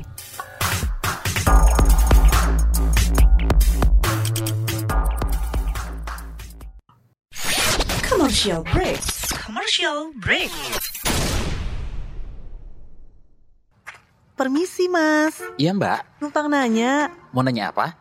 Commercial 8.40 8.64
break. 8.72 9.00
Commercial 9.36 9.98
break. 10.16 10.48
Permisi, 14.32 14.88
Mas. 14.88 15.44
Iya, 15.60 15.76
Mbak. 15.76 16.24
Numpang 16.24 16.48
nanya, 16.48 17.12
Mau 17.36 17.44
nanya 17.44 17.68
apa? 17.68 18.00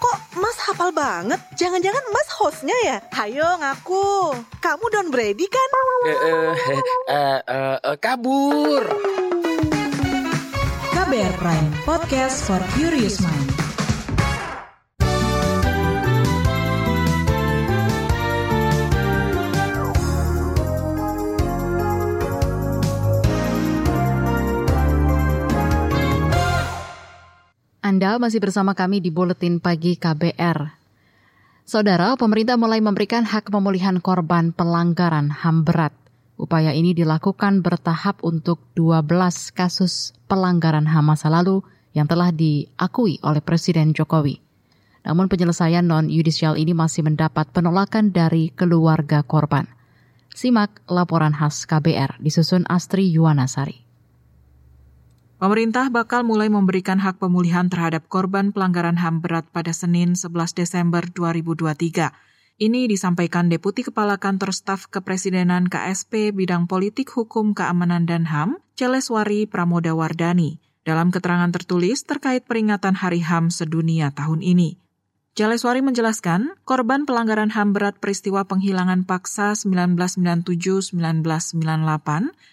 kok 0.00 0.16
Mas 0.40 0.56
hafal 0.64 0.90
banget? 0.90 1.36
Jangan-jangan 1.54 2.04
Mas 2.08 2.28
hostnya 2.40 2.76
ya? 2.82 2.96
Hayo 3.12 3.44
ngaku. 3.60 4.32
Kamu 4.64 4.84
Don 4.88 5.08
Brady 5.12 5.44
kan? 5.46 5.68
Eh, 6.08 6.08
eh, 6.08 6.52
eh, 7.12 7.38
eh, 7.44 7.76
eh, 7.84 7.96
kabur. 8.00 8.82
KBR 10.90 11.34
Prime, 11.36 11.68
podcast 11.84 12.46
for 12.48 12.60
curious 12.78 13.20
mind. 13.20 13.49
Anda 27.90 28.22
masih 28.22 28.38
bersama 28.38 28.70
kami 28.70 29.02
di 29.02 29.10
Buletin 29.10 29.58
Pagi 29.58 29.98
KBR. 29.98 30.78
Saudara, 31.66 32.14
pemerintah 32.14 32.54
mulai 32.54 32.78
memberikan 32.78 33.26
hak 33.26 33.50
pemulihan 33.50 33.98
korban 33.98 34.54
pelanggaran 34.54 35.26
HAM 35.26 35.66
berat. 35.66 35.90
Upaya 36.38 36.70
ini 36.70 36.94
dilakukan 36.94 37.66
bertahap 37.66 38.22
untuk 38.22 38.62
12 38.78 39.10
kasus 39.50 40.14
pelanggaran 40.30 40.86
HAM 40.86 41.02
masa 41.02 41.34
lalu 41.34 41.66
yang 41.90 42.06
telah 42.06 42.30
diakui 42.30 43.18
oleh 43.26 43.42
Presiden 43.42 43.90
Jokowi. 43.90 44.38
Namun 45.02 45.26
penyelesaian 45.26 45.82
non-yudisial 45.82 46.62
ini 46.62 46.70
masih 46.70 47.02
mendapat 47.02 47.50
penolakan 47.50 48.14
dari 48.14 48.54
keluarga 48.54 49.26
korban. 49.26 49.66
Simak 50.30 50.86
laporan 50.86 51.34
khas 51.34 51.66
KBR 51.66 52.22
disusun 52.22 52.62
Astri 52.70 53.10
Yuwanasari. 53.10 53.89
Pemerintah 55.40 55.88
bakal 55.88 56.20
mulai 56.20 56.52
memberikan 56.52 57.00
hak 57.00 57.16
pemulihan 57.16 57.64
terhadap 57.72 58.04
korban 58.12 58.52
pelanggaran 58.52 59.00
HAM 59.00 59.24
berat 59.24 59.48
pada 59.48 59.72
Senin 59.72 60.12
11 60.12 60.36
Desember 60.52 61.00
2023. 61.08 62.60
Ini 62.60 62.84
disampaikan 62.84 63.48
Deputi 63.48 63.80
Kepala 63.80 64.20
Kantor 64.20 64.52
Staf 64.52 64.92
Kepresidenan 64.92 65.72
KSP 65.72 66.36
Bidang 66.36 66.68
Politik 66.68 67.08
Hukum 67.16 67.56
Keamanan 67.56 68.04
dan 68.04 68.28
HAM, 68.28 68.60
Celeswari 68.76 69.48
Pramoda 69.48 69.96
Wardani, 69.96 70.60
dalam 70.84 71.08
keterangan 71.08 71.48
tertulis 71.48 72.04
terkait 72.04 72.44
peringatan 72.44 73.00
Hari 73.00 73.24
HAM 73.24 73.48
sedunia 73.48 74.12
tahun 74.12 74.44
ini. 74.44 74.76
Jaleswari 75.40 75.80
menjelaskan, 75.80 76.52
korban 76.68 77.08
pelanggaran 77.08 77.48
HAM 77.48 77.72
berat 77.72 77.96
peristiwa 77.96 78.44
penghilangan 78.44 79.08
paksa 79.08 79.56
1997-1998, 79.56 80.92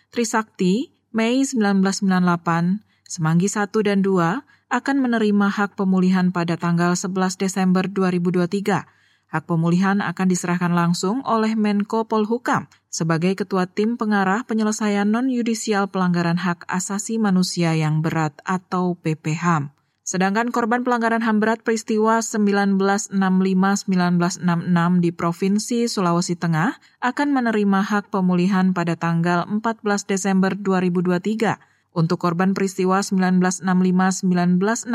Trisakti, 0.08 0.96
Mei 1.16 1.40
1998, 1.40 2.84
Semanggi 3.08 3.48
1 3.48 3.72
dan 3.88 4.04
2 4.04 4.44
akan 4.68 4.98
menerima 5.00 5.48
hak 5.48 5.80
pemulihan 5.80 6.36
pada 6.36 6.60
tanggal 6.60 6.92
11 6.92 7.40
Desember 7.40 7.88
2023. 7.88 8.84
Hak 9.32 9.44
pemulihan 9.48 10.04
akan 10.04 10.28
diserahkan 10.28 10.76
langsung 10.76 11.24
oleh 11.24 11.56
Menko 11.56 12.04
Polhukam 12.04 12.68
sebagai 12.92 13.40
Ketua 13.40 13.72
Tim 13.72 13.96
Pengarah 13.96 14.44
Penyelesaian 14.44 15.08
Non-Yudisial 15.08 15.88
Pelanggaran 15.88 16.44
Hak 16.44 16.68
Asasi 16.68 17.16
Manusia 17.16 17.72
yang 17.72 18.04
Berat 18.04 18.36
atau 18.44 19.00
PPHAM. 19.00 19.77
Sedangkan 20.08 20.56
korban 20.56 20.88
pelanggaran 20.88 21.20
HAM 21.20 21.44
berat 21.44 21.68
peristiwa 21.68 22.24
1965-1966 22.24 25.04
di 25.04 25.12
Provinsi 25.12 25.92
Sulawesi 25.92 26.40
Tengah 26.40 26.80
akan 27.04 27.36
menerima 27.36 27.84
hak 27.84 28.16
pemulihan 28.16 28.72
pada 28.72 28.96
tanggal 28.96 29.44
14 29.52 29.84
Desember 30.08 30.56
2023. 30.56 31.60
Untuk 31.92 32.24
korban 32.24 32.56
peristiwa 32.56 33.04
1965-1966, 33.04 34.88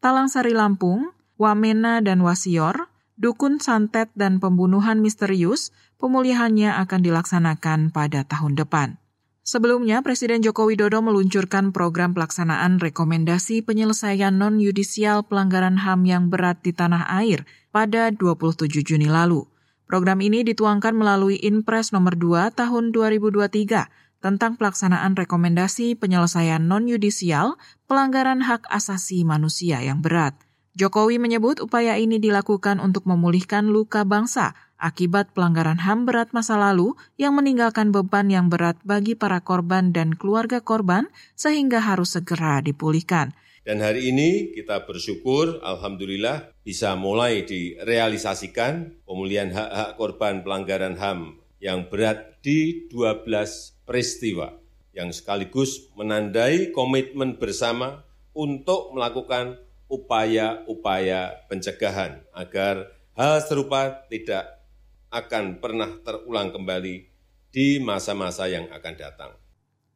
Talang 0.00 0.28
Sari 0.32 0.56
Lampung, 0.56 1.12
Wamena 1.36 2.00
dan 2.00 2.24
Wasior, 2.24 2.88
Dukun 3.20 3.60
Santet 3.60 4.08
dan 4.16 4.40
pembunuhan 4.40 5.04
misterius, 5.04 5.68
pemulihannya 6.00 6.72
akan 6.80 7.00
dilaksanakan 7.04 7.92
pada 7.92 8.24
tahun 8.24 8.56
depan. 8.56 9.03
Sebelumnya, 9.44 10.00
Presiden 10.00 10.40
Joko 10.40 10.64
Widodo 10.72 11.04
meluncurkan 11.04 11.68
program 11.68 12.16
pelaksanaan 12.16 12.80
rekomendasi 12.80 13.60
penyelesaian 13.60 14.32
non-yudisial 14.32 15.28
pelanggaran 15.28 15.84
HAM 15.84 16.08
yang 16.08 16.32
berat 16.32 16.64
di 16.64 16.72
tanah 16.72 17.04
air 17.12 17.44
pada 17.68 18.08
27 18.08 18.72
Juni 18.80 19.04
lalu. 19.04 19.44
Program 19.84 20.24
ini 20.24 20.48
dituangkan 20.48 20.96
melalui 20.96 21.36
Inpres 21.44 21.92
nomor 21.92 22.16
2 22.16 22.56
tahun 22.56 22.96
2023 22.96 24.24
tentang 24.24 24.56
pelaksanaan 24.56 25.12
rekomendasi 25.12 25.92
penyelesaian 26.00 26.64
non-yudisial 26.64 27.60
pelanggaran 27.84 28.40
hak 28.40 28.64
asasi 28.72 29.28
manusia 29.28 29.84
yang 29.84 30.00
berat. 30.00 30.32
Jokowi 30.72 31.20
menyebut 31.20 31.60
upaya 31.60 32.00
ini 32.00 32.16
dilakukan 32.16 32.80
untuk 32.80 33.04
memulihkan 33.04 33.68
luka 33.68 34.08
bangsa 34.08 34.56
akibat 34.78 35.32
pelanggaran 35.32 35.80
HAM 35.82 36.06
berat 36.06 36.30
masa 36.36 36.58
lalu 36.58 36.94
yang 37.16 37.38
meninggalkan 37.38 37.90
beban 37.94 38.28
yang 38.28 38.52
berat 38.52 38.78
bagi 38.82 39.16
para 39.16 39.40
korban 39.40 39.94
dan 39.94 40.14
keluarga 40.14 40.60
korban 40.60 41.08
sehingga 41.34 41.80
harus 41.82 42.14
segera 42.16 42.60
dipulihkan. 42.60 43.32
Dan 43.64 43.80
hari 43.80 44.12
ini 44.12 44.52
kita 44.52 44.84
bersyukur, 44.84 45.64
Alhamdulillah, 45.64 46.52
bisa 46.60 46.92
mulai 47.00 47.48
direalisasikan 47.48 49.00
pemulihan 49.08 49.48
hak-hak 49.48 49.96
korban 49.96 50.44
pelanggaran 50.44 51.00
HAM 51.00 51.40
yang 51.64 51.88
berat 51.88 52.44
di 52.44 52.84
12 52.92 53.24
peristiwa, 53.88 54.52
yang 54.92 55.16
sekaligus 55.16 55.88
menandai 55.96 56.76
komitmen 56.76 57.40
bersama 57.40 58.04
untuk 58.36 58.92
melakukan 58.92 59.56
upaya-upaya 59.88 61.48
pencegahan 61.48 62.20
agar 62.36 62.92
hal 63.16 63.40
serupa 63.40 64.04
tidak 64.12 64.53
akan 65.14 65.62
pernah 65.62 66.02
terulang 66.02 66.50
kembali 66.50 66.94
di 67.54 67.78
masa-masa 67.78 68.50
yang 68.50 68.66
akan 68.74 68.94
datang. 68.98 69.32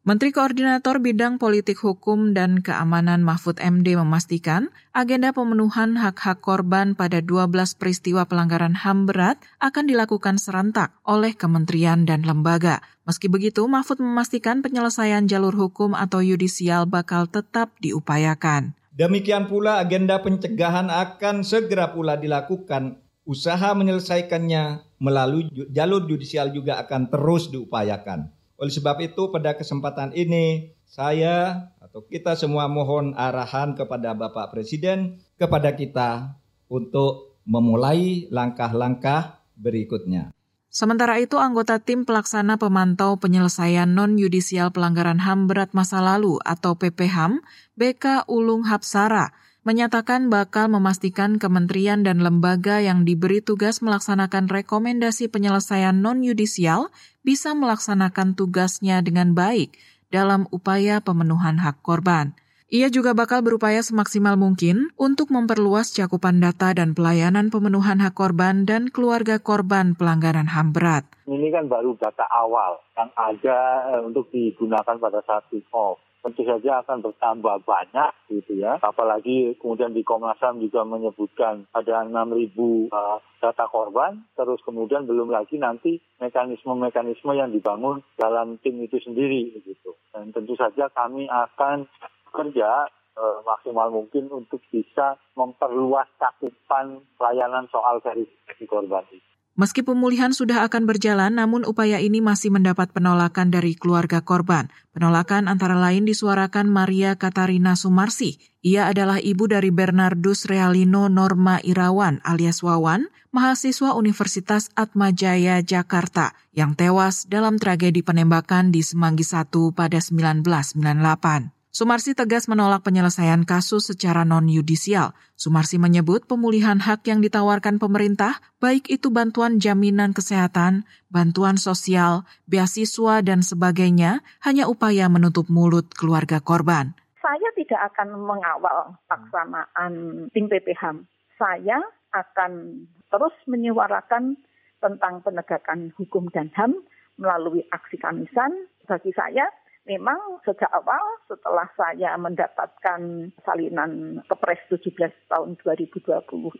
Menteri 0.07 0.33
Koordinator 0.33 1.05
Bidang 1.05 1.37
Politik 1.37 1.85
Hukum 1.85 2.33
dan 2.33 2.65
Keamanan 2.65 3.21
Mahfud 3.21 3.61
MD 3.61 3.93
memastikan 3.93 4.73
agenda 4.97 5.37
pemenuhan 5.37 6.01
hak-hak 6.01 6.41
korban 6.41 6.97
pada 6.97 7.21
12 7.21 7.53
peristiwa 7.77 8.25
pelanggaran 8.25 8.73
HAM 8.73 9.05
berat 9.05 9.37
akan 9.61 9.85
dilakukan 9.85 10.41
serentak 10.41 10.97
oleh 11.05 11.37
kementerian 11.37 12.09
dan 12.09 12.25
lembaga. 12.25 12.81
Meski 13.05 13.29
begitu, 13.29 13.69
Mahfud 13.69 14.01
memastikan 14.01 14.65
penyelesaian 14.65 15.29
jalur 15.29 15.53
hukum 15.53 15.93
atau 15.93 16.25
yudisial 16.25 16.89
bakal 16.89 17.29
tetap 17.29 17.77
diupayakan. 17.85 18.73
Demikian 18.97 19.45
pula 19.45 19.77
agenda 19.77 20.25
pencegahan 20.25 20.89
akan 20.89 21.45
segera 21.45 21.93
pula 21.93 22.17
dilakukan 22.17 22.97
usaha 23.29 23.77
menyelesaikannya 23.77 24.97
melalui 25.05 25.53
jalur 25.69 26.09
judicial 26.09 26.49
juga 26.49 26.81
akan 26.81 27.13
terus 27.13 27.53
diupayakan. 27.53 28.33
Oleh 28.57 28.73
sebab 28.73 28.97
itu 29.05 29.29
pada 29.29 29.53
kesempatan 29.53 30.17
ini 30.17 30.73
saya 30.89 31.69
atau 31.79 32.01
kita 32.09 32.35
semua 32.35 32.67
mohon 32.67 33.13
arahan 33.13 33.77
kepada 33.77 34.17
Bapak 34.17 34.51
Presiden 34.57 35.21
kepada 35.37 35.77
kita 35.77 36.41
untuk 36.73 37.39
memulai 37.45 38.27
langkah-langkah 38.33 39.45
berikutnya. 39.55 40.33
Sementara 40.69 41.17
itu, 41.17 41.41
anggota 41.41 41.81
tim 41.81 42.05
pelaksana 42.05 42.61
pemantau 42.61 43.17
penyelesaian 43.17 43.89
non-yudisial 43.89 44.69
pelanggaran 44.69 45.17
HAM 45.17 45.49
berat 45.49 45.73
masa 45.73 46.05
lalu 46.05 46.37
atau 46.45 46.77
PPHAM, 46.77 47.41
BK 47.73 48.29
Ulung 48.29 48.69
Hapsara, 48.69 49.33
menyatakan 49.67 50.31
bakal 50.31 50.71
memastikan 50.71 51.43
kementerian 51.43 52.07
dan 52.07 52.23
lembaga 52.23 52.79
yang 52.79 53.03
diberi 53.03 53.43
tugas 53.43 53.83
melaksanakan 53.83 54.47
rekomendasi 54.47 55.27
penyelesaian 55.31 55.99
non-yudisial 55.99 56.91
bisa 57.27 57.53
melaksanakan 57.55 58.39
tugasnya 58.39 59.03
dengan 59.03 59.35
baik 59.35 59.75
dalam 60.09 60.49
upaya 60.55 61.03
pemenuhan 61.05 61.61
hak 61.61 61.83
korban. 61.85 62.33
Ia 62.69 62.93
juga 62.93 63.17
bakal 63.17 63.41
berupaya 63.41 63.81
semaksimal 63.81 64.37
mungkin 64.37 64.93
untuk 65.01 65.33
memperluas 65.33 65.89
cakupan 65.89 66.37
data 66.37 66.77
dan 66.77 66.93
pelayanan 66.93 67.49
pemenuhan 67.49 67.97
hak 68.05 68.13
korban 68.13 68.69
dan 68.69 68.93
keluarga 68.93 69.41
korban 69.41 69.97
pelanggaran 69.97 70.53
HAM 70.53 70.77
berat. 70.77 71.09
Ini 71.25 71.49
kan 71.49 71.65
baru 71.65 71.97
data 71.97 72.29
awal 72.29 72.77
yang 72.93 73.09
ada 73.17 73.89
eh, 73.97 74.03
untuk 74.05 74.29
digunakan 74.29 75.01
pada 75.01 75.25
saat 75.25 75.49
kick-off 75.49 75.97
tentu 76.23 76.43
saja 76.43 76.83
akan 76.83 77.05
bertambah 77.05 77.63
banyak 77.63 78.11
gitu 78.31 78.59
ya. 78.59 78.79
Apalagi 78.83 79.55
kemudian 79.63 79.95
di 79.95 80.03
Komnas 80.03 80.41
HAM 80.43 80.59
juga 80.59 80.83
menyebutkan 80.83 81.71
ada 81.71 82.05
6.000 82.05 82.55
uh, 82.91 83.19
data 83.39 83.65
korban, 83.71 84.27
terus 84.35 84.59
kemudian 84.67 85.07
belum 85.07 85.31
lagi 85.31 85.57
nanti 85.61 86.03
mekanisme-mekanisme 86.19 87.33
yang 87.35 87.55
dibangun 87.55 88.03
dalam 88.19 88.59
tim 88.61 88.83
itu 88.83 88.99
sendiri 88.99 89.63
gitu. 89.63 89.95
Dan 90.11 90.35
tentu 90.35 90.59
saja 90.59 90.91
kami 90.91 91.31
akan 91.31 91.87
kerja 92.35 92.91
uh, 93.19 93.39
maksimal 93.47 93.91
mungkin 93.91 94.31
untuk 94.31 94.63
bisa 94.71 95.19
memperluas 95.39 96.07
cakupan 96.19 97.03
pelayanan 97.19 97.71
soal 97.71 98.03
verifikasi 98.03 98.65
korban 98.67 99.07
itu. 99.11 99.28
Meski 99.59 99.83
pemulihan 99.83 100.31
sudah 100.31 100.63
akan 100.71 100.87
berjalan, 100.87 101.35
namun 101.35 101.67
upaya 101.67 101.99
ini 101.99 102.23
masih 102.23 102.55
mendapat 102.55 102.95
penolakan 102.95 103.51
dari 103.51 103.75
keluarga 103.75 104.23
korban. 104.23 104.71
Penolakan 104.95 105.51
antara 105.51 105.75
lain 105.75 106.07
disuarakan 106.07 106.71
Maria 106.71 107.19
Katarina 107.19 107.75
Sumarsi. 107.75 108.39
Ia 108.63 108.87
adalah 108.87 109.19
ibu 109.19 109.51
dari 109.51 109.75
Bernardus 109.75 110.47
Realino 110.47 111.11
Norma 111.11 111.59
Irawan 111.59 112.23
alias 112.23 112.63
Wawan, 112.63 113.11
mahasiswa 113.35 113.99
Universitas 113.99 114.71
Atmajaya 114.79 115.59
Jakarta 115.59 116.39
yang 116.55 116.79
tewas 116.79 117.27
dalam 117.27 117.59
tragedi 117.59 118.07
penembakan 118.07 118.71
di 118.71 118.87
Semanggi 118.87 119.27
1 119.27 119.75
pada 119.75 119.99
1998. 119.99 121.58
Sumarsi 121.69 122.17
tegas 122.17 122.49
menolak 122.49 122.81
penyelesaian 122.81 123.45
kasus 123.45 123.93
secara 123.93 124.25
non-yudisial. 124.25 125.13
Sumarsi 125.37 125.77
menyebut 125.77 126.25
pemulihan 126.25 126.81
hak 126.81 127.05
yang 127.05 127.21
ditawarkan 127.21 127.77
pemerintah, 127.77 128.41
baik 128.57 128.89
itu 128.89 129.13
bantuan 129.13 129.61
jaminan 129.61 130.17
kesehatan, 130.17 130.89
bantuan 131.13 131.61
sosial, 131.61 132.25
beasiswa, 132.49 133.21
dan 133.21 133.45
sebagainya, 133.45 134.25
hanya 134.41 134.65
upaya 134.65 135.13
menutup 135.13 135.53
mulut 135.53 135.93
keluarga 135.93 136.41
korban. 136.41 136.97
Saya 137.21 137.53
tidak 137.53 137.93
akan 137.93 138.17
mengawal 138.17 138.97
pelaksanaan 139.05 139.93
tim 140.33 140.49
PPHAM. 140.49 141.05
Saya 141.37 141.85
akan 142.17 142.83
terus 143.13 143.37
menyuarakan 143.45 144.41
tentang 144.81 145.21
penegakan 145.21 145.93
hukum 146.01 146.33
dan 146.33 146.49
HAM 146.57 146.81
melalui 147.21 147.61
aksi 147.69 148.01
kamisan. 148.01 148.73
Bagi 148.89 149.13
saya, 149.13 149.45
memang 149.89 150.45
sejak 150.45 150.69
awal 150.69 151.01
setelah 151.25 151.65
saya 151.73 152.15
mendapatkan 152.21 153.33
salinan 153.43 154.21
Kepres 154.29 154.61
17 154.69 154.95
tahun 155.33 155.57
2020 155.65 156.05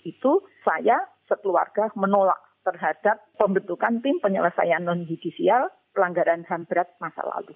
itu, 0.09 0.33
saya 0.65 0.97
sekeluarga 1.29 1.93
menolak 1.93 2.41
terhadap 2.65 3.21
pembentukan 3.37 4.01
tim 4.01 4.17
penyelesaian 4.25 4.83
non-judisial 4.83 5.69
pelanggaran 5.93 6.49
HAM 6.49 6.65
berat 6.65 6.89
masa 6.99 7.21
lalu. 7.23 7.53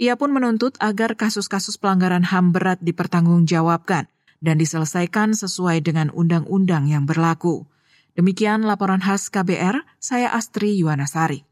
Ia 0.00 0.16
pun 0.16 0.32
menuntut 0.32 0.80
agar 0.80 1.14
kasus-kasus 1.20 1.76
pelanggaran 1.76 2.24
HAM 2.24 2.56
berat 2.56 2.80
dipertanggungjawabkan 2.80 4.08
dan 4.40 4.56
diselesaikan 4.56 5.36
sesuai 5.36 5.84
dengan 5.84 6.08
undang-undang 6.10 6.88
yang 6.88 7.04
berlaku. 7.04 7.68
Demikian 8.16 8.64
laporan 8.64 9.00
khas 9.00 9.28
KBR, 9.28 9.84
saya 10.00 10.32
Astri 10.32 10.76
Yuwanasari. 10.80 11.51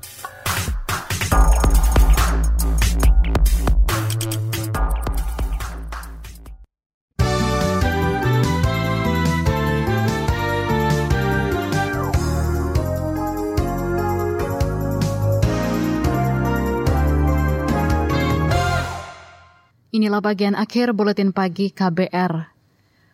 Inilah 20.01 20.17
bagian 20.17 20.57
akhir 20.57 20.97
buletin 20.97 21.29
pagi 21.29 21.69
KBR. 21.69 22.49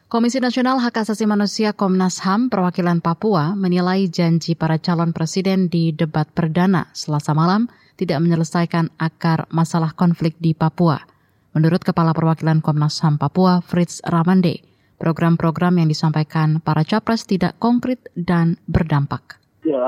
Komisi 0.08 0.40
Nasional 0.40 0.80
Hak 0.80 1.04
Asasi 1.04 1.28
Manusia 1.28 1.76
Komnas 1.76 2.24
HAM 2.24 2.48
perwakilan 2.48 3.04
Papua 3.04 3.60
menilai 3.60 4.08
janji 4.08 4.56
para 4.56 4.80
calon 4.80 5.12
presiden 5.12 5.68
di 5.68 5.92
debat 5.92 6.32
perdana 6.32 6.88
selasa 6.96 7.36
malam 7.36 7.68
tidak 8.00 8.24
menyelesaikan 8.24 8.96
akar 8.96 9.52
masalah 9.52 9.92
konflik 10.00 10.40
di 10.40 10.56
Papua. 10.56 11.04
Menurut 11.52 11.84
Kepala 11.84 12.16
Perwakilan 12.16 12.64
Komnas 12.64 13.04
HAM 13.04 13.20
Papua, 13.20 13.60
Fritz 13.60 14.00
Ramande, 14.08 14.64
program-program 14.96 15.84
yang 15.84 15.92
disampaikan 15.92 16.64
para 16.64 16.88
capres 16.88 17.28
tidak 17.28 17.60
konkret 17.60 18.00
dan 18.16 18.64
berdampak 18.64 19.44
ya 19.68 19.84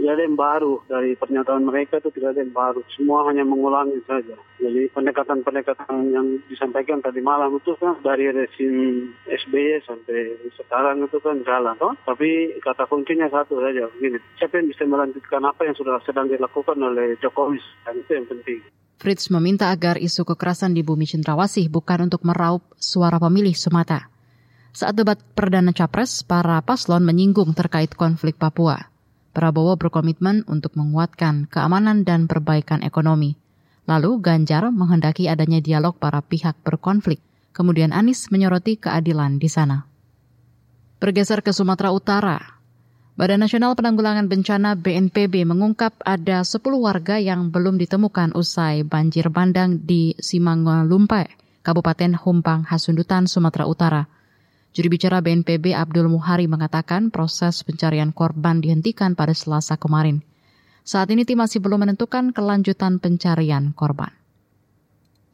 ya 0.00 0.16
ada 0.16 0.22
yang 0.24 0.40
baru 0.40 0.80
dari 0.88 1.12
pernyataan 1.20 1.68
mereka 1.68 2.00
itu 2.00 2.08
tidak 2.16 2.32
ada 2.32 2.40
yang 2.40 2.56
baru. 2.56 2.80
Semua 2.96 3.28
hanya 3.28 3.44
mengulangi 3.44 4.00
saja. 4.08 4.36
Jadi 4.56 4.88
pendekatan-pendekatan 4.96 6.16
yang 6.16 6.40
disampaikan 6.48 7.04
tadi 7.04 7.20
malam 7.20 7.60
itu 7.60 7.76
kan 7.76 8.00
dari 8.00 8.32
resim 8.32 9.10
SBY 9.28 9.84
sampai 9.84 10.40
sekarang 10.56 11.04
itu 11.04 11.18
kan 11.20 11.44
jalan 11.44 11.76
toh. 11.76 11.92
Tapi 12.08 12.56
kata 12.64 12.88
kuncinya 12.88 13.28
satu 13.28 13.60
saja 13.60 13.92
begini. 13.92 14.16
Siapa 14.40 14.56
yang 14.56 14.72
bisa 14.72 14.88
melanjutkan 14.88 15.42
apa 15.44 15.68
yang 15.68 15.76
sudah 15.76 16.00
sedang 16.08 16.32
dilakukan 16.32 16.80
oleh 16.80 17.20
Jokowi? 17.20 17.60
Dan 17.84 18.00
itu 18.00 18.12
yang 18.16 18.26
penting. 18.30 18.60
Fritz 19.02 19.34
meminta 19.34 19.74
agar 19.74 19.98
isu 19.98 20.22
kekerasan 20.22 20.78
di 20.78 20.86
bumi 20.86 21.10
Cendrawasih 21.10 21.66
bukan 21.66 22.06
untuk 22.06 22.22
meraup 22.22 22.62
suara 22.78 23.18
pemilih 23.18 23.58
semata. 23.58 24.06
Saat 24.72 24.94
debat 24.94 25.18
perdana 25.34 25.74
capres, 25.74 26.22
para 26.22 26.62
paslon 26.62 27.02
menyinggung 27.04 27.52
terkait 27.52 27.92
konflik 27.98 28.38
Papua. 28.38 28.91
Prabowo 29.32 29.80
berkomitmen 29.80 30.44
untuk 30.44 30.76
menguatkan 30.76 31.48
keamanan 31.48 32.04
dan 32.04 32.28
perbaikan 32.28 32.84
ekonomi. 32.84 33.40
Lalu 33.88 34.20
Ganjar 34.20 34.68
menghendaki 34.68 35.26
adanya 35.26 35.58
dialog 35.58 35.96
para 35.96 36.20
pihak 36.20 36.54
berkonflik. 36.62 37.18
Kemudian 37.56 37.92
Anies 37.92 38.28
menyoroti 38.32 38.80
keadilan 38.80 39.36
di 39.36 39.48
sana. 39.48 39.84
Bergeser 41.00 41.44
ke 41.44 41.52
Sumatera 41.52 41.92
Utara, 41.92 42.62
Badan 43.12 43.44
Nasional 43.44 43.76
Penanggulangan 43.76 44.24
Bencana 44.24 44.72
BNPB 44.72 45.44
mengungkap 45.44 46.00
ada 46.00 46.40
10 46.40 46.64
warga 46.80 47.20
yang 47.20 47.52
belum 47.52 47.76
ditemukan 47.76 48.32
usai 48.32 48.88
banjir 48.88 49.28
bandang 49.28 49.84
di 49.84 50.16
Simangalumpai, 50.16 51.28
Kabupaten 51.60 52.16
Humpang, 52.16 52.64
Hasundutan, 52.64 53.28
Sumatera 53.28 53.68
Utara. 53.68 54.02
Juru 54.72 54.88
bicara 54.88 55.20
BNPB 55.20 55.76
Abdul 55.76 56.08
Muhari 56.08 56.48
mengatakan 56.48 57.12
proses 57.12 57.60
pencarian 57.60 58.08
korban 58.08 58.64
dihentikan 58.64 59.12
pada 59.12 59.36
Selasa 59.36 59.76
kemarin. 59.76 60.24
Saat 60.80 61.12
ini 61.12 61.28
tim 61.28 61.44
masih 61.44 61.60
belum 61.60 61.84
menentukan 61.84 62.32
kelanjutan 62.32 62.96
pencarian 62.96 63.76
korban. 63.76 64.08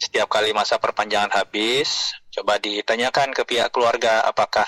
Setiap 0.03 0.27
kali 0.27 0.51
masa 0.51 0.83
perpanjangan 0.83 1.31
habis, 1.31 2.19
coba 2.35 2.59
ditanyakan 2.59 3.31
ke 3.31 3.47
pihak 3.47 3.71
keluarga 3.71 4.27
apakah 4.27 4.67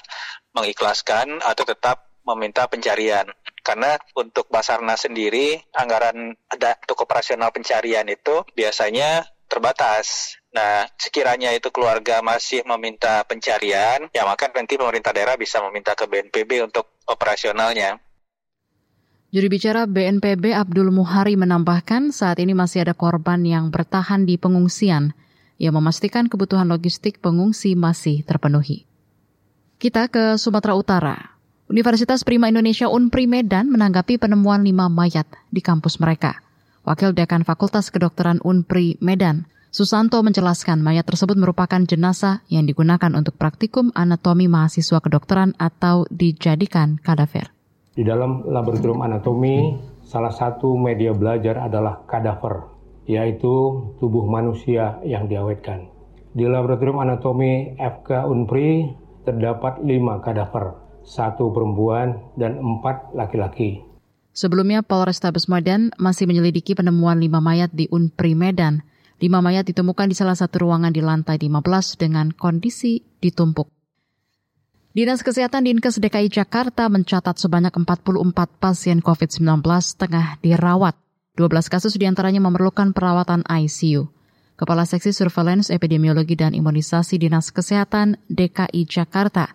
mengikhlaskan 0.55 1.43
atau 1.43 1.67
tetap 1.67 2.07
meminta 2.23 2.71
pencarian. 2.71 3.27
Karena 3.67 3.99
untuk 4.15 4.47
Basarnas 4.55 5.03
sendiri, 5.03 5.59
anggaran 5.75 6.39
ada 6.47 6.79
untuk 6.87 7.11
operasional 7.11 7.51
pencarian 7.51 8.07
itu 8.07 8.47
biasanya 8.55 9.27
terbatas. 9.51 10.39
Nah, 10.55 10.87
sekiranya 10.95 11.51
itu 11.51 11.75
keluarga 11.75 12.23
masih 12.23 12.63
meminta 12.63 13.27
pencarian, 13.27 14.07
ya 14.15 14.23
maka 14.23 14.47
nanti 14.55 14.79
pemerintah 14.79 15.11
daerah 15.11 15.35
bisa 15.35 15.59
meminta 15.67 15.99
ke 15.99 16.07
BNPB 16.07 16.71
untuk 16.71 17.03
operasionalnya. 17.11 17.99
Juru 19.31 19.47
bicara 19.47 19.87
BNPB 19.87 20.55
Abdul 20.55 20.91
Muhari 20.91 21.39
menambahkan 21.39 22.11
saat 22.11 22.43
ini 22.43 22.51
masih 22.51 22.83
ada 22.83 22.99
korban 22.99 23.43
yang 23.47 23.71
bertahan 23.71 24.27
di 24.27 24.35
pengungsian. 24.35 25.15
Ia 25.59 25.71
memastikan 25.71 26.27
kebutuhan 26.27 26.67
logistik 26.67 27.23
pengungsi 27.23 27.79
masih 27.79 28.27
terpenuhi. 28.27 28.91
Kita 29.79 30.11
ke 30.11 30.35
Sumatera 30.35 30.75
Utara. 30.75 31.39
Universitas 31.71 32.27
Prima 32.27 32.51
Indonesia 32.51 32.91
Unpri 32.91 33.31
Medan 33.31 33.71
menanggapi 33.71 34.19
penemuan 34.19 34.67
lima 34.67 34.91
mayat 34.91 35.31
di 35.55 35.63
kampus 35.63 36.03
mereka. 36.03 36.43
Wakil 36.91 37.15
Dekan 37.15 37.47
Fakultas 37.47 37.87
Kedokteran 37.95 38.43
Unpri 38.43 38.99
Medan, 38.99 39.47
Susanto 39.71 40.19
menjelaskan 40.27 40.83
mayat 40.83 41.07
tersebut 41.07 41.39
merupakan 41.39 41.79
jenazah 41.87 42.43
yang 42.51 42.67
digunakan 42.67 43.15
untuk 43.15 43.39
praktikum 43.39 43.95
anatomi 43.95 44.51
mahasiswa 44.51 44.99
kedokteran 44.99 45.55
atau 45.55 46.03
dijadikan 46.11 46.99
kadaver. 46.99 47.55
Di 47.95 48.03
dalam 48.03 48.43
laboratorium 48.43 49.07
anatomi, 49.07 49.79
salah 50.03 50.35
satu 50.35 50.75
media 50.75 51.15
belajar 51.15 51.63
adalah 51.63 52.03
kadaver, 52.11 52.67
yaitu 53.07 53.87
tubuh 54.03 54.27
manusia 54.27 54.99
yang 55.07 55.31
diawetkan. 55.31 55.87
Di 56.35 56.43
laboratorium 56.43 56.99
anatomi 57.07 57.79
FK 57.79 58.27
Unpri 58.27 58.91
terdapat 59.23 59.79
lima 59.87 60.19
kadaver, 60.19 60.75
satu 61.07 61.55
perempuan 61.55 62.35
dan 62.35 62.59
empat 62.59 63.15
laki-laki. 63.15 63.90
Sebelumnya, 64.31 64.87
Polrestabes 64.87 65.51
Medan 65.51 65.91
masih 65.99 66.31
menyelidiki 66.31 66.79
penemuan 66.79 67.19
lima 67.19 67.43
mayat 67.43 67.75
di 67.75 67.91
Unpri 67.91 68.39
Medan 68.39 68.87
Lima 69.21 69.45
mayat 69.45 69.69
ditemukan 69.69 70.09
di 70.09 70.17
salah 70.17 70.33
satu 70.33 70.65
ruangan 70.65 70.97
di 70.97 71.05
lantai 71.05 71.37
15 71.37 72.01
dengan 72.01 72.33
kondisi 72.33 73.05
ditumpuk. 73.21 73.69
Dinas 74.97 75.21
Kesehatan 75.21 75.69
Dinkes 75.69 76.01
DKI 76.01 76.33
Jakarta 76.33 76.89
mencatat 76.89 77.37
sebanyak 77.37 77.71
44 77.71 78.17
pasien 78.59 79.05
COVID-19 79.05 79.61
tengah 80.01 80.41
dirawat. 80.41 80.97
12 81.37 81.47
kasus 81.69 81.95
di 82.01 82.09
antaranya 82.09 82.41
memerlukan 82.43 82.97
perawatan 82.97 83.45
ICU. 83.45 84.09
Kepala 84.57 84.89
Seksi 84.89 85.13
Surveillance 85.13 85.69
Epidemiologi 85.69 86.35
dan 86.35 86.57
Imunisasi 86.57 87.21
Dinas 87.21 87.53
Kesehatan 87.53 88.17
DKI 88.33 88.89
Jakarta, 88.89 89.53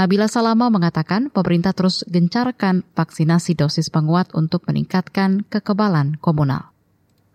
Nabila 0.00 0.32
Salama 0.32 0.72
mengatakan 0.72 1.28
pemerintah 1.28 1.76
terus 1.76 2.08
gencarkan 2.08 2.88
vaksinasi 2.96 3.52
dosis 3.52 3.92
penguat 3.92 4.32
untuk 4.32 4.64
meningkatkan 4.64 5.44
kekebalan 5.44 6.16
komunal. 6.24 6.72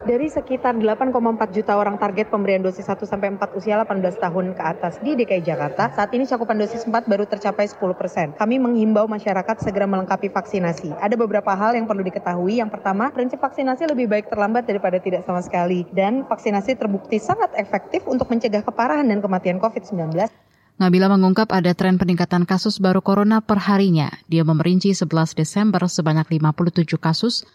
Dari 0.01 0.25
sekitar 0.25 0.73
8,4 0.73 1.13
juta 1.53 1.77
orang 1.77 2.01
target 2.01 2.33
pemberian 2.33 2.65
dosis 2.65 2.89
1 2.89 3.05
sampai 3.05 3.37
4 3.37 3.53
usia 3.53 3.77
18 3.85 4.17
tahun 4.17 4.57
ke 4.57 4.63
atas 4.65 4.97
di 5.05 5.13
DKI 5.13 5.45
Jakarta, 5.45 5.93
saat 5.93 6.09
ini 6.17 6.25
cakupan 6.25 6.57
dosis 6.57 6.89
4 6.89 7.05
baru 7.05 7.29
tercapai 7.29 7.69
10 7.69 7.93
persen. 7.93 8.33
Kami 8.33 8.57
menghimbau 8.57 9.05
masyarakat 9.05 9.61
segera 9.61 9.85
melengkapi 9.85 10.33
vaksinasi. 10.33 10.97
Ada 10.97 11.13
beberapa 11.13 11.53
hal 11.53 11.77
yang 11.77 11.85
perlu 11.85 12.01
diketahui. 12.01 12.65
Yang 12.65 12.81
pertama, 12.81 13.13
prinsip 13.13 13.37
vaksinasi 13.45 13.85
lebih 13.93 14.09
baik 14.09 14.25
terlambat 14.33 14.65
daripada 14.65 14.97
tidak 14.97 15.21
sama 15.21 15.45
sekali. 15.45 15.85
Dan 15.93 16.25
vaksinasi 16.25 16.81
terbukti 16.81 17.21
sangat 17.21 17.53
efektif 17.61 18.09
untuk 18.09 18.25
mencegah 18.25 18.65
keparahan 18.65 19.05
dan 19.05 19.21
kematian 19.21 19.61
COVID-19. 19.61 20.33
Nabila 20.75 21.07
mengungkap 21.07 21.55
ada 21.55 21.71
tren 21.71 21.95
peningkatan 21.95 22.43
kasus 22.43 22.83
baru 22.83 22.99
corona 22.99 23.39
per 23.39 23.63
harinya. 23.63 24.11
Dia 24.27 24.43
memerinci 24.43 24.91
11 24.91 25.31
Desember 25.39 25.79
sebanyak 25.87 26.27
57 26.27 26.99
kasus, 26.99 27.47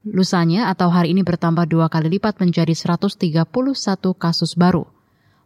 Lusanya 0.00 0.72
atau 0.72 0.88
hari 0.88 1.12
ini 1.12 1.20
bertambah 1.20 1.68
dua 1.68 1.92
kali 1.92 2.16
lipat 2.16 2.40
menjadi 2.40 2.72
131 2.72 3.20
kasus 4.16 4.56
baru. 4.56 4.88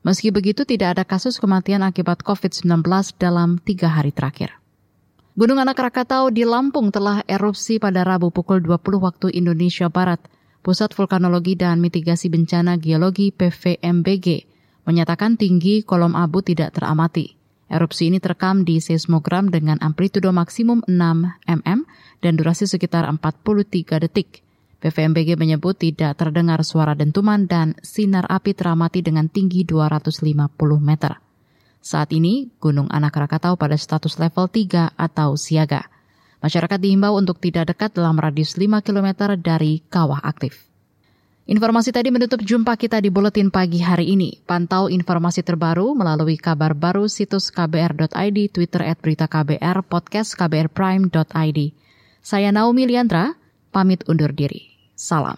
Meski 0.06 0.30
begitu, 0.30 0.62
tidak 0.62 0.94
ada 0.94 1.02
kasus 1.02 1.42
kematian 1.42 1.82
akibat 1.82 2.22
COVID-19 2.22 2.86
dalam 3.18 3.58
tiga 3.58 3.90
hari 3.90 4.14
terakhir. 4.14 4.54
Gunung 5.34 5.58
Anak 5.58 5.82
Rakatau 5.82 6.30
di 6.30 6.46
Lampung 6.46 6.94
telah 6.94 7.26
erupsi 7.26 7.82
pada 7.82 8.06
Rabu 8.06 8.30
pukul 8.30 8.62
20 8.62 8.78
waktu 9.02 9.26
Indonesia 9.34 9.90
Barat. 9.90 10.22
Pusat 10.62 10.94
Vulkanologi 10.94 11.58
dan 11.58 11.82
Mitigasi 11.82 12.30
Bencana 12.30 12.78
Geologi 12.78 13.34
PVMBG 13.34 14.53
menyatakan 14.84 15.36
tinggi 15.36 15.84
kolom 15.84 16.16
abu 16.16 16.40
tidak 16.40 16.76
teramati. 16.76 17.36
Erupsi 17.68 18.12
ini 18.12 18.20
terekam 18.20 18.62
di 18.62 18.78
seismogram 18.78 19.48
dengan 19.48 19.80
amplitudo 19.80 20.30
maksimum 20.30 20.84
6 20.84 21.48
mm 21.48 21.80
dan 22.20 22.32
durasi 22.36 22.68
sekitar 22.68 23.08
43 23.08 24.04
detik. 24.04 24.44
PVMBG 24.84 25.40
menyebut 25.40 25.80
tidak 25.80 26.20
terdengar 26.20 26.60
suara 26.60 26.92
dentuman 26.92 27.48
dan 27.48 27.72
sinar 27.80 28.28
api 28.28 28.52
teramati 28.52 29.00
dengan 29.00 29.32
tinggi 29.32 29.64
250 29.64 30.20
meter. 30.76 31.24
Saat 31.80 32.12
ini, 32.12 32.52
Gunung 32.60 32.92
Anak 32.92 33.16
Rakatau 33.16 33.56
pada 33.56 33.80
status 33.80 34.20
level 34.20 34.48
3 34.48 34.92
atau 34.96 35.40
siaga. 35.40 35.88
Masyarakat 36.44 36.76
diimbau 36.76 37.16
untuk 37.16 37.40
tidak 37.40 37.72
dekat 37.72 37.96
dalam 37.96 38.20
radius 38.20 38.60
5 38.60 38.84
km 38.84 39.32
dari 39.40 39.80
kawah 39.88 40.20
aktif. 40.20 40.73
Informasi 41.44 41.92
tadi 41.92 42.08
menutup 42.08 42.40
jumpa 42.40 42.72
kita 42.72 43.04
di 43.04 43.12
Buletin 43.12 43.52
Pagi 43.52 43.84
hari 43.84 44.16
ini. 44.16 44.40
Pantau 44.48 44.88
informasi 44.88 45.44
terbaru 45.44 45.92
melalui 45.92 46.40
kabar 46.40 46.72
baru 46.72 47.04
situs 47.04 47.52
kbr.id, 47.52 48.38
Twitter 48.48 48.80
at 48.80 48.96
berita 48.96 49.28
KBR, 49.28 49.84
podcast 49.84 50.40
kbrprime.id. 50.40 51.60
Saya 52.24 52.48
Naomi 52.48 52.88
Liandra, 52.88 53.36
pamit 53.68 54.08
undur 54.08 54.32
diri. 54.32 54.72
Salam. 54.96 55.36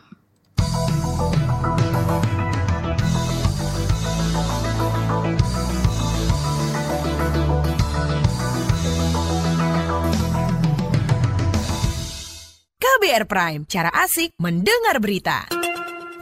KBR 12.79 13.27
Prime, 13.27 13.63
cara 13.67 13.91
asik 13.91 14.39
mendengar 14.39 15.03
berita. 15.03 15.66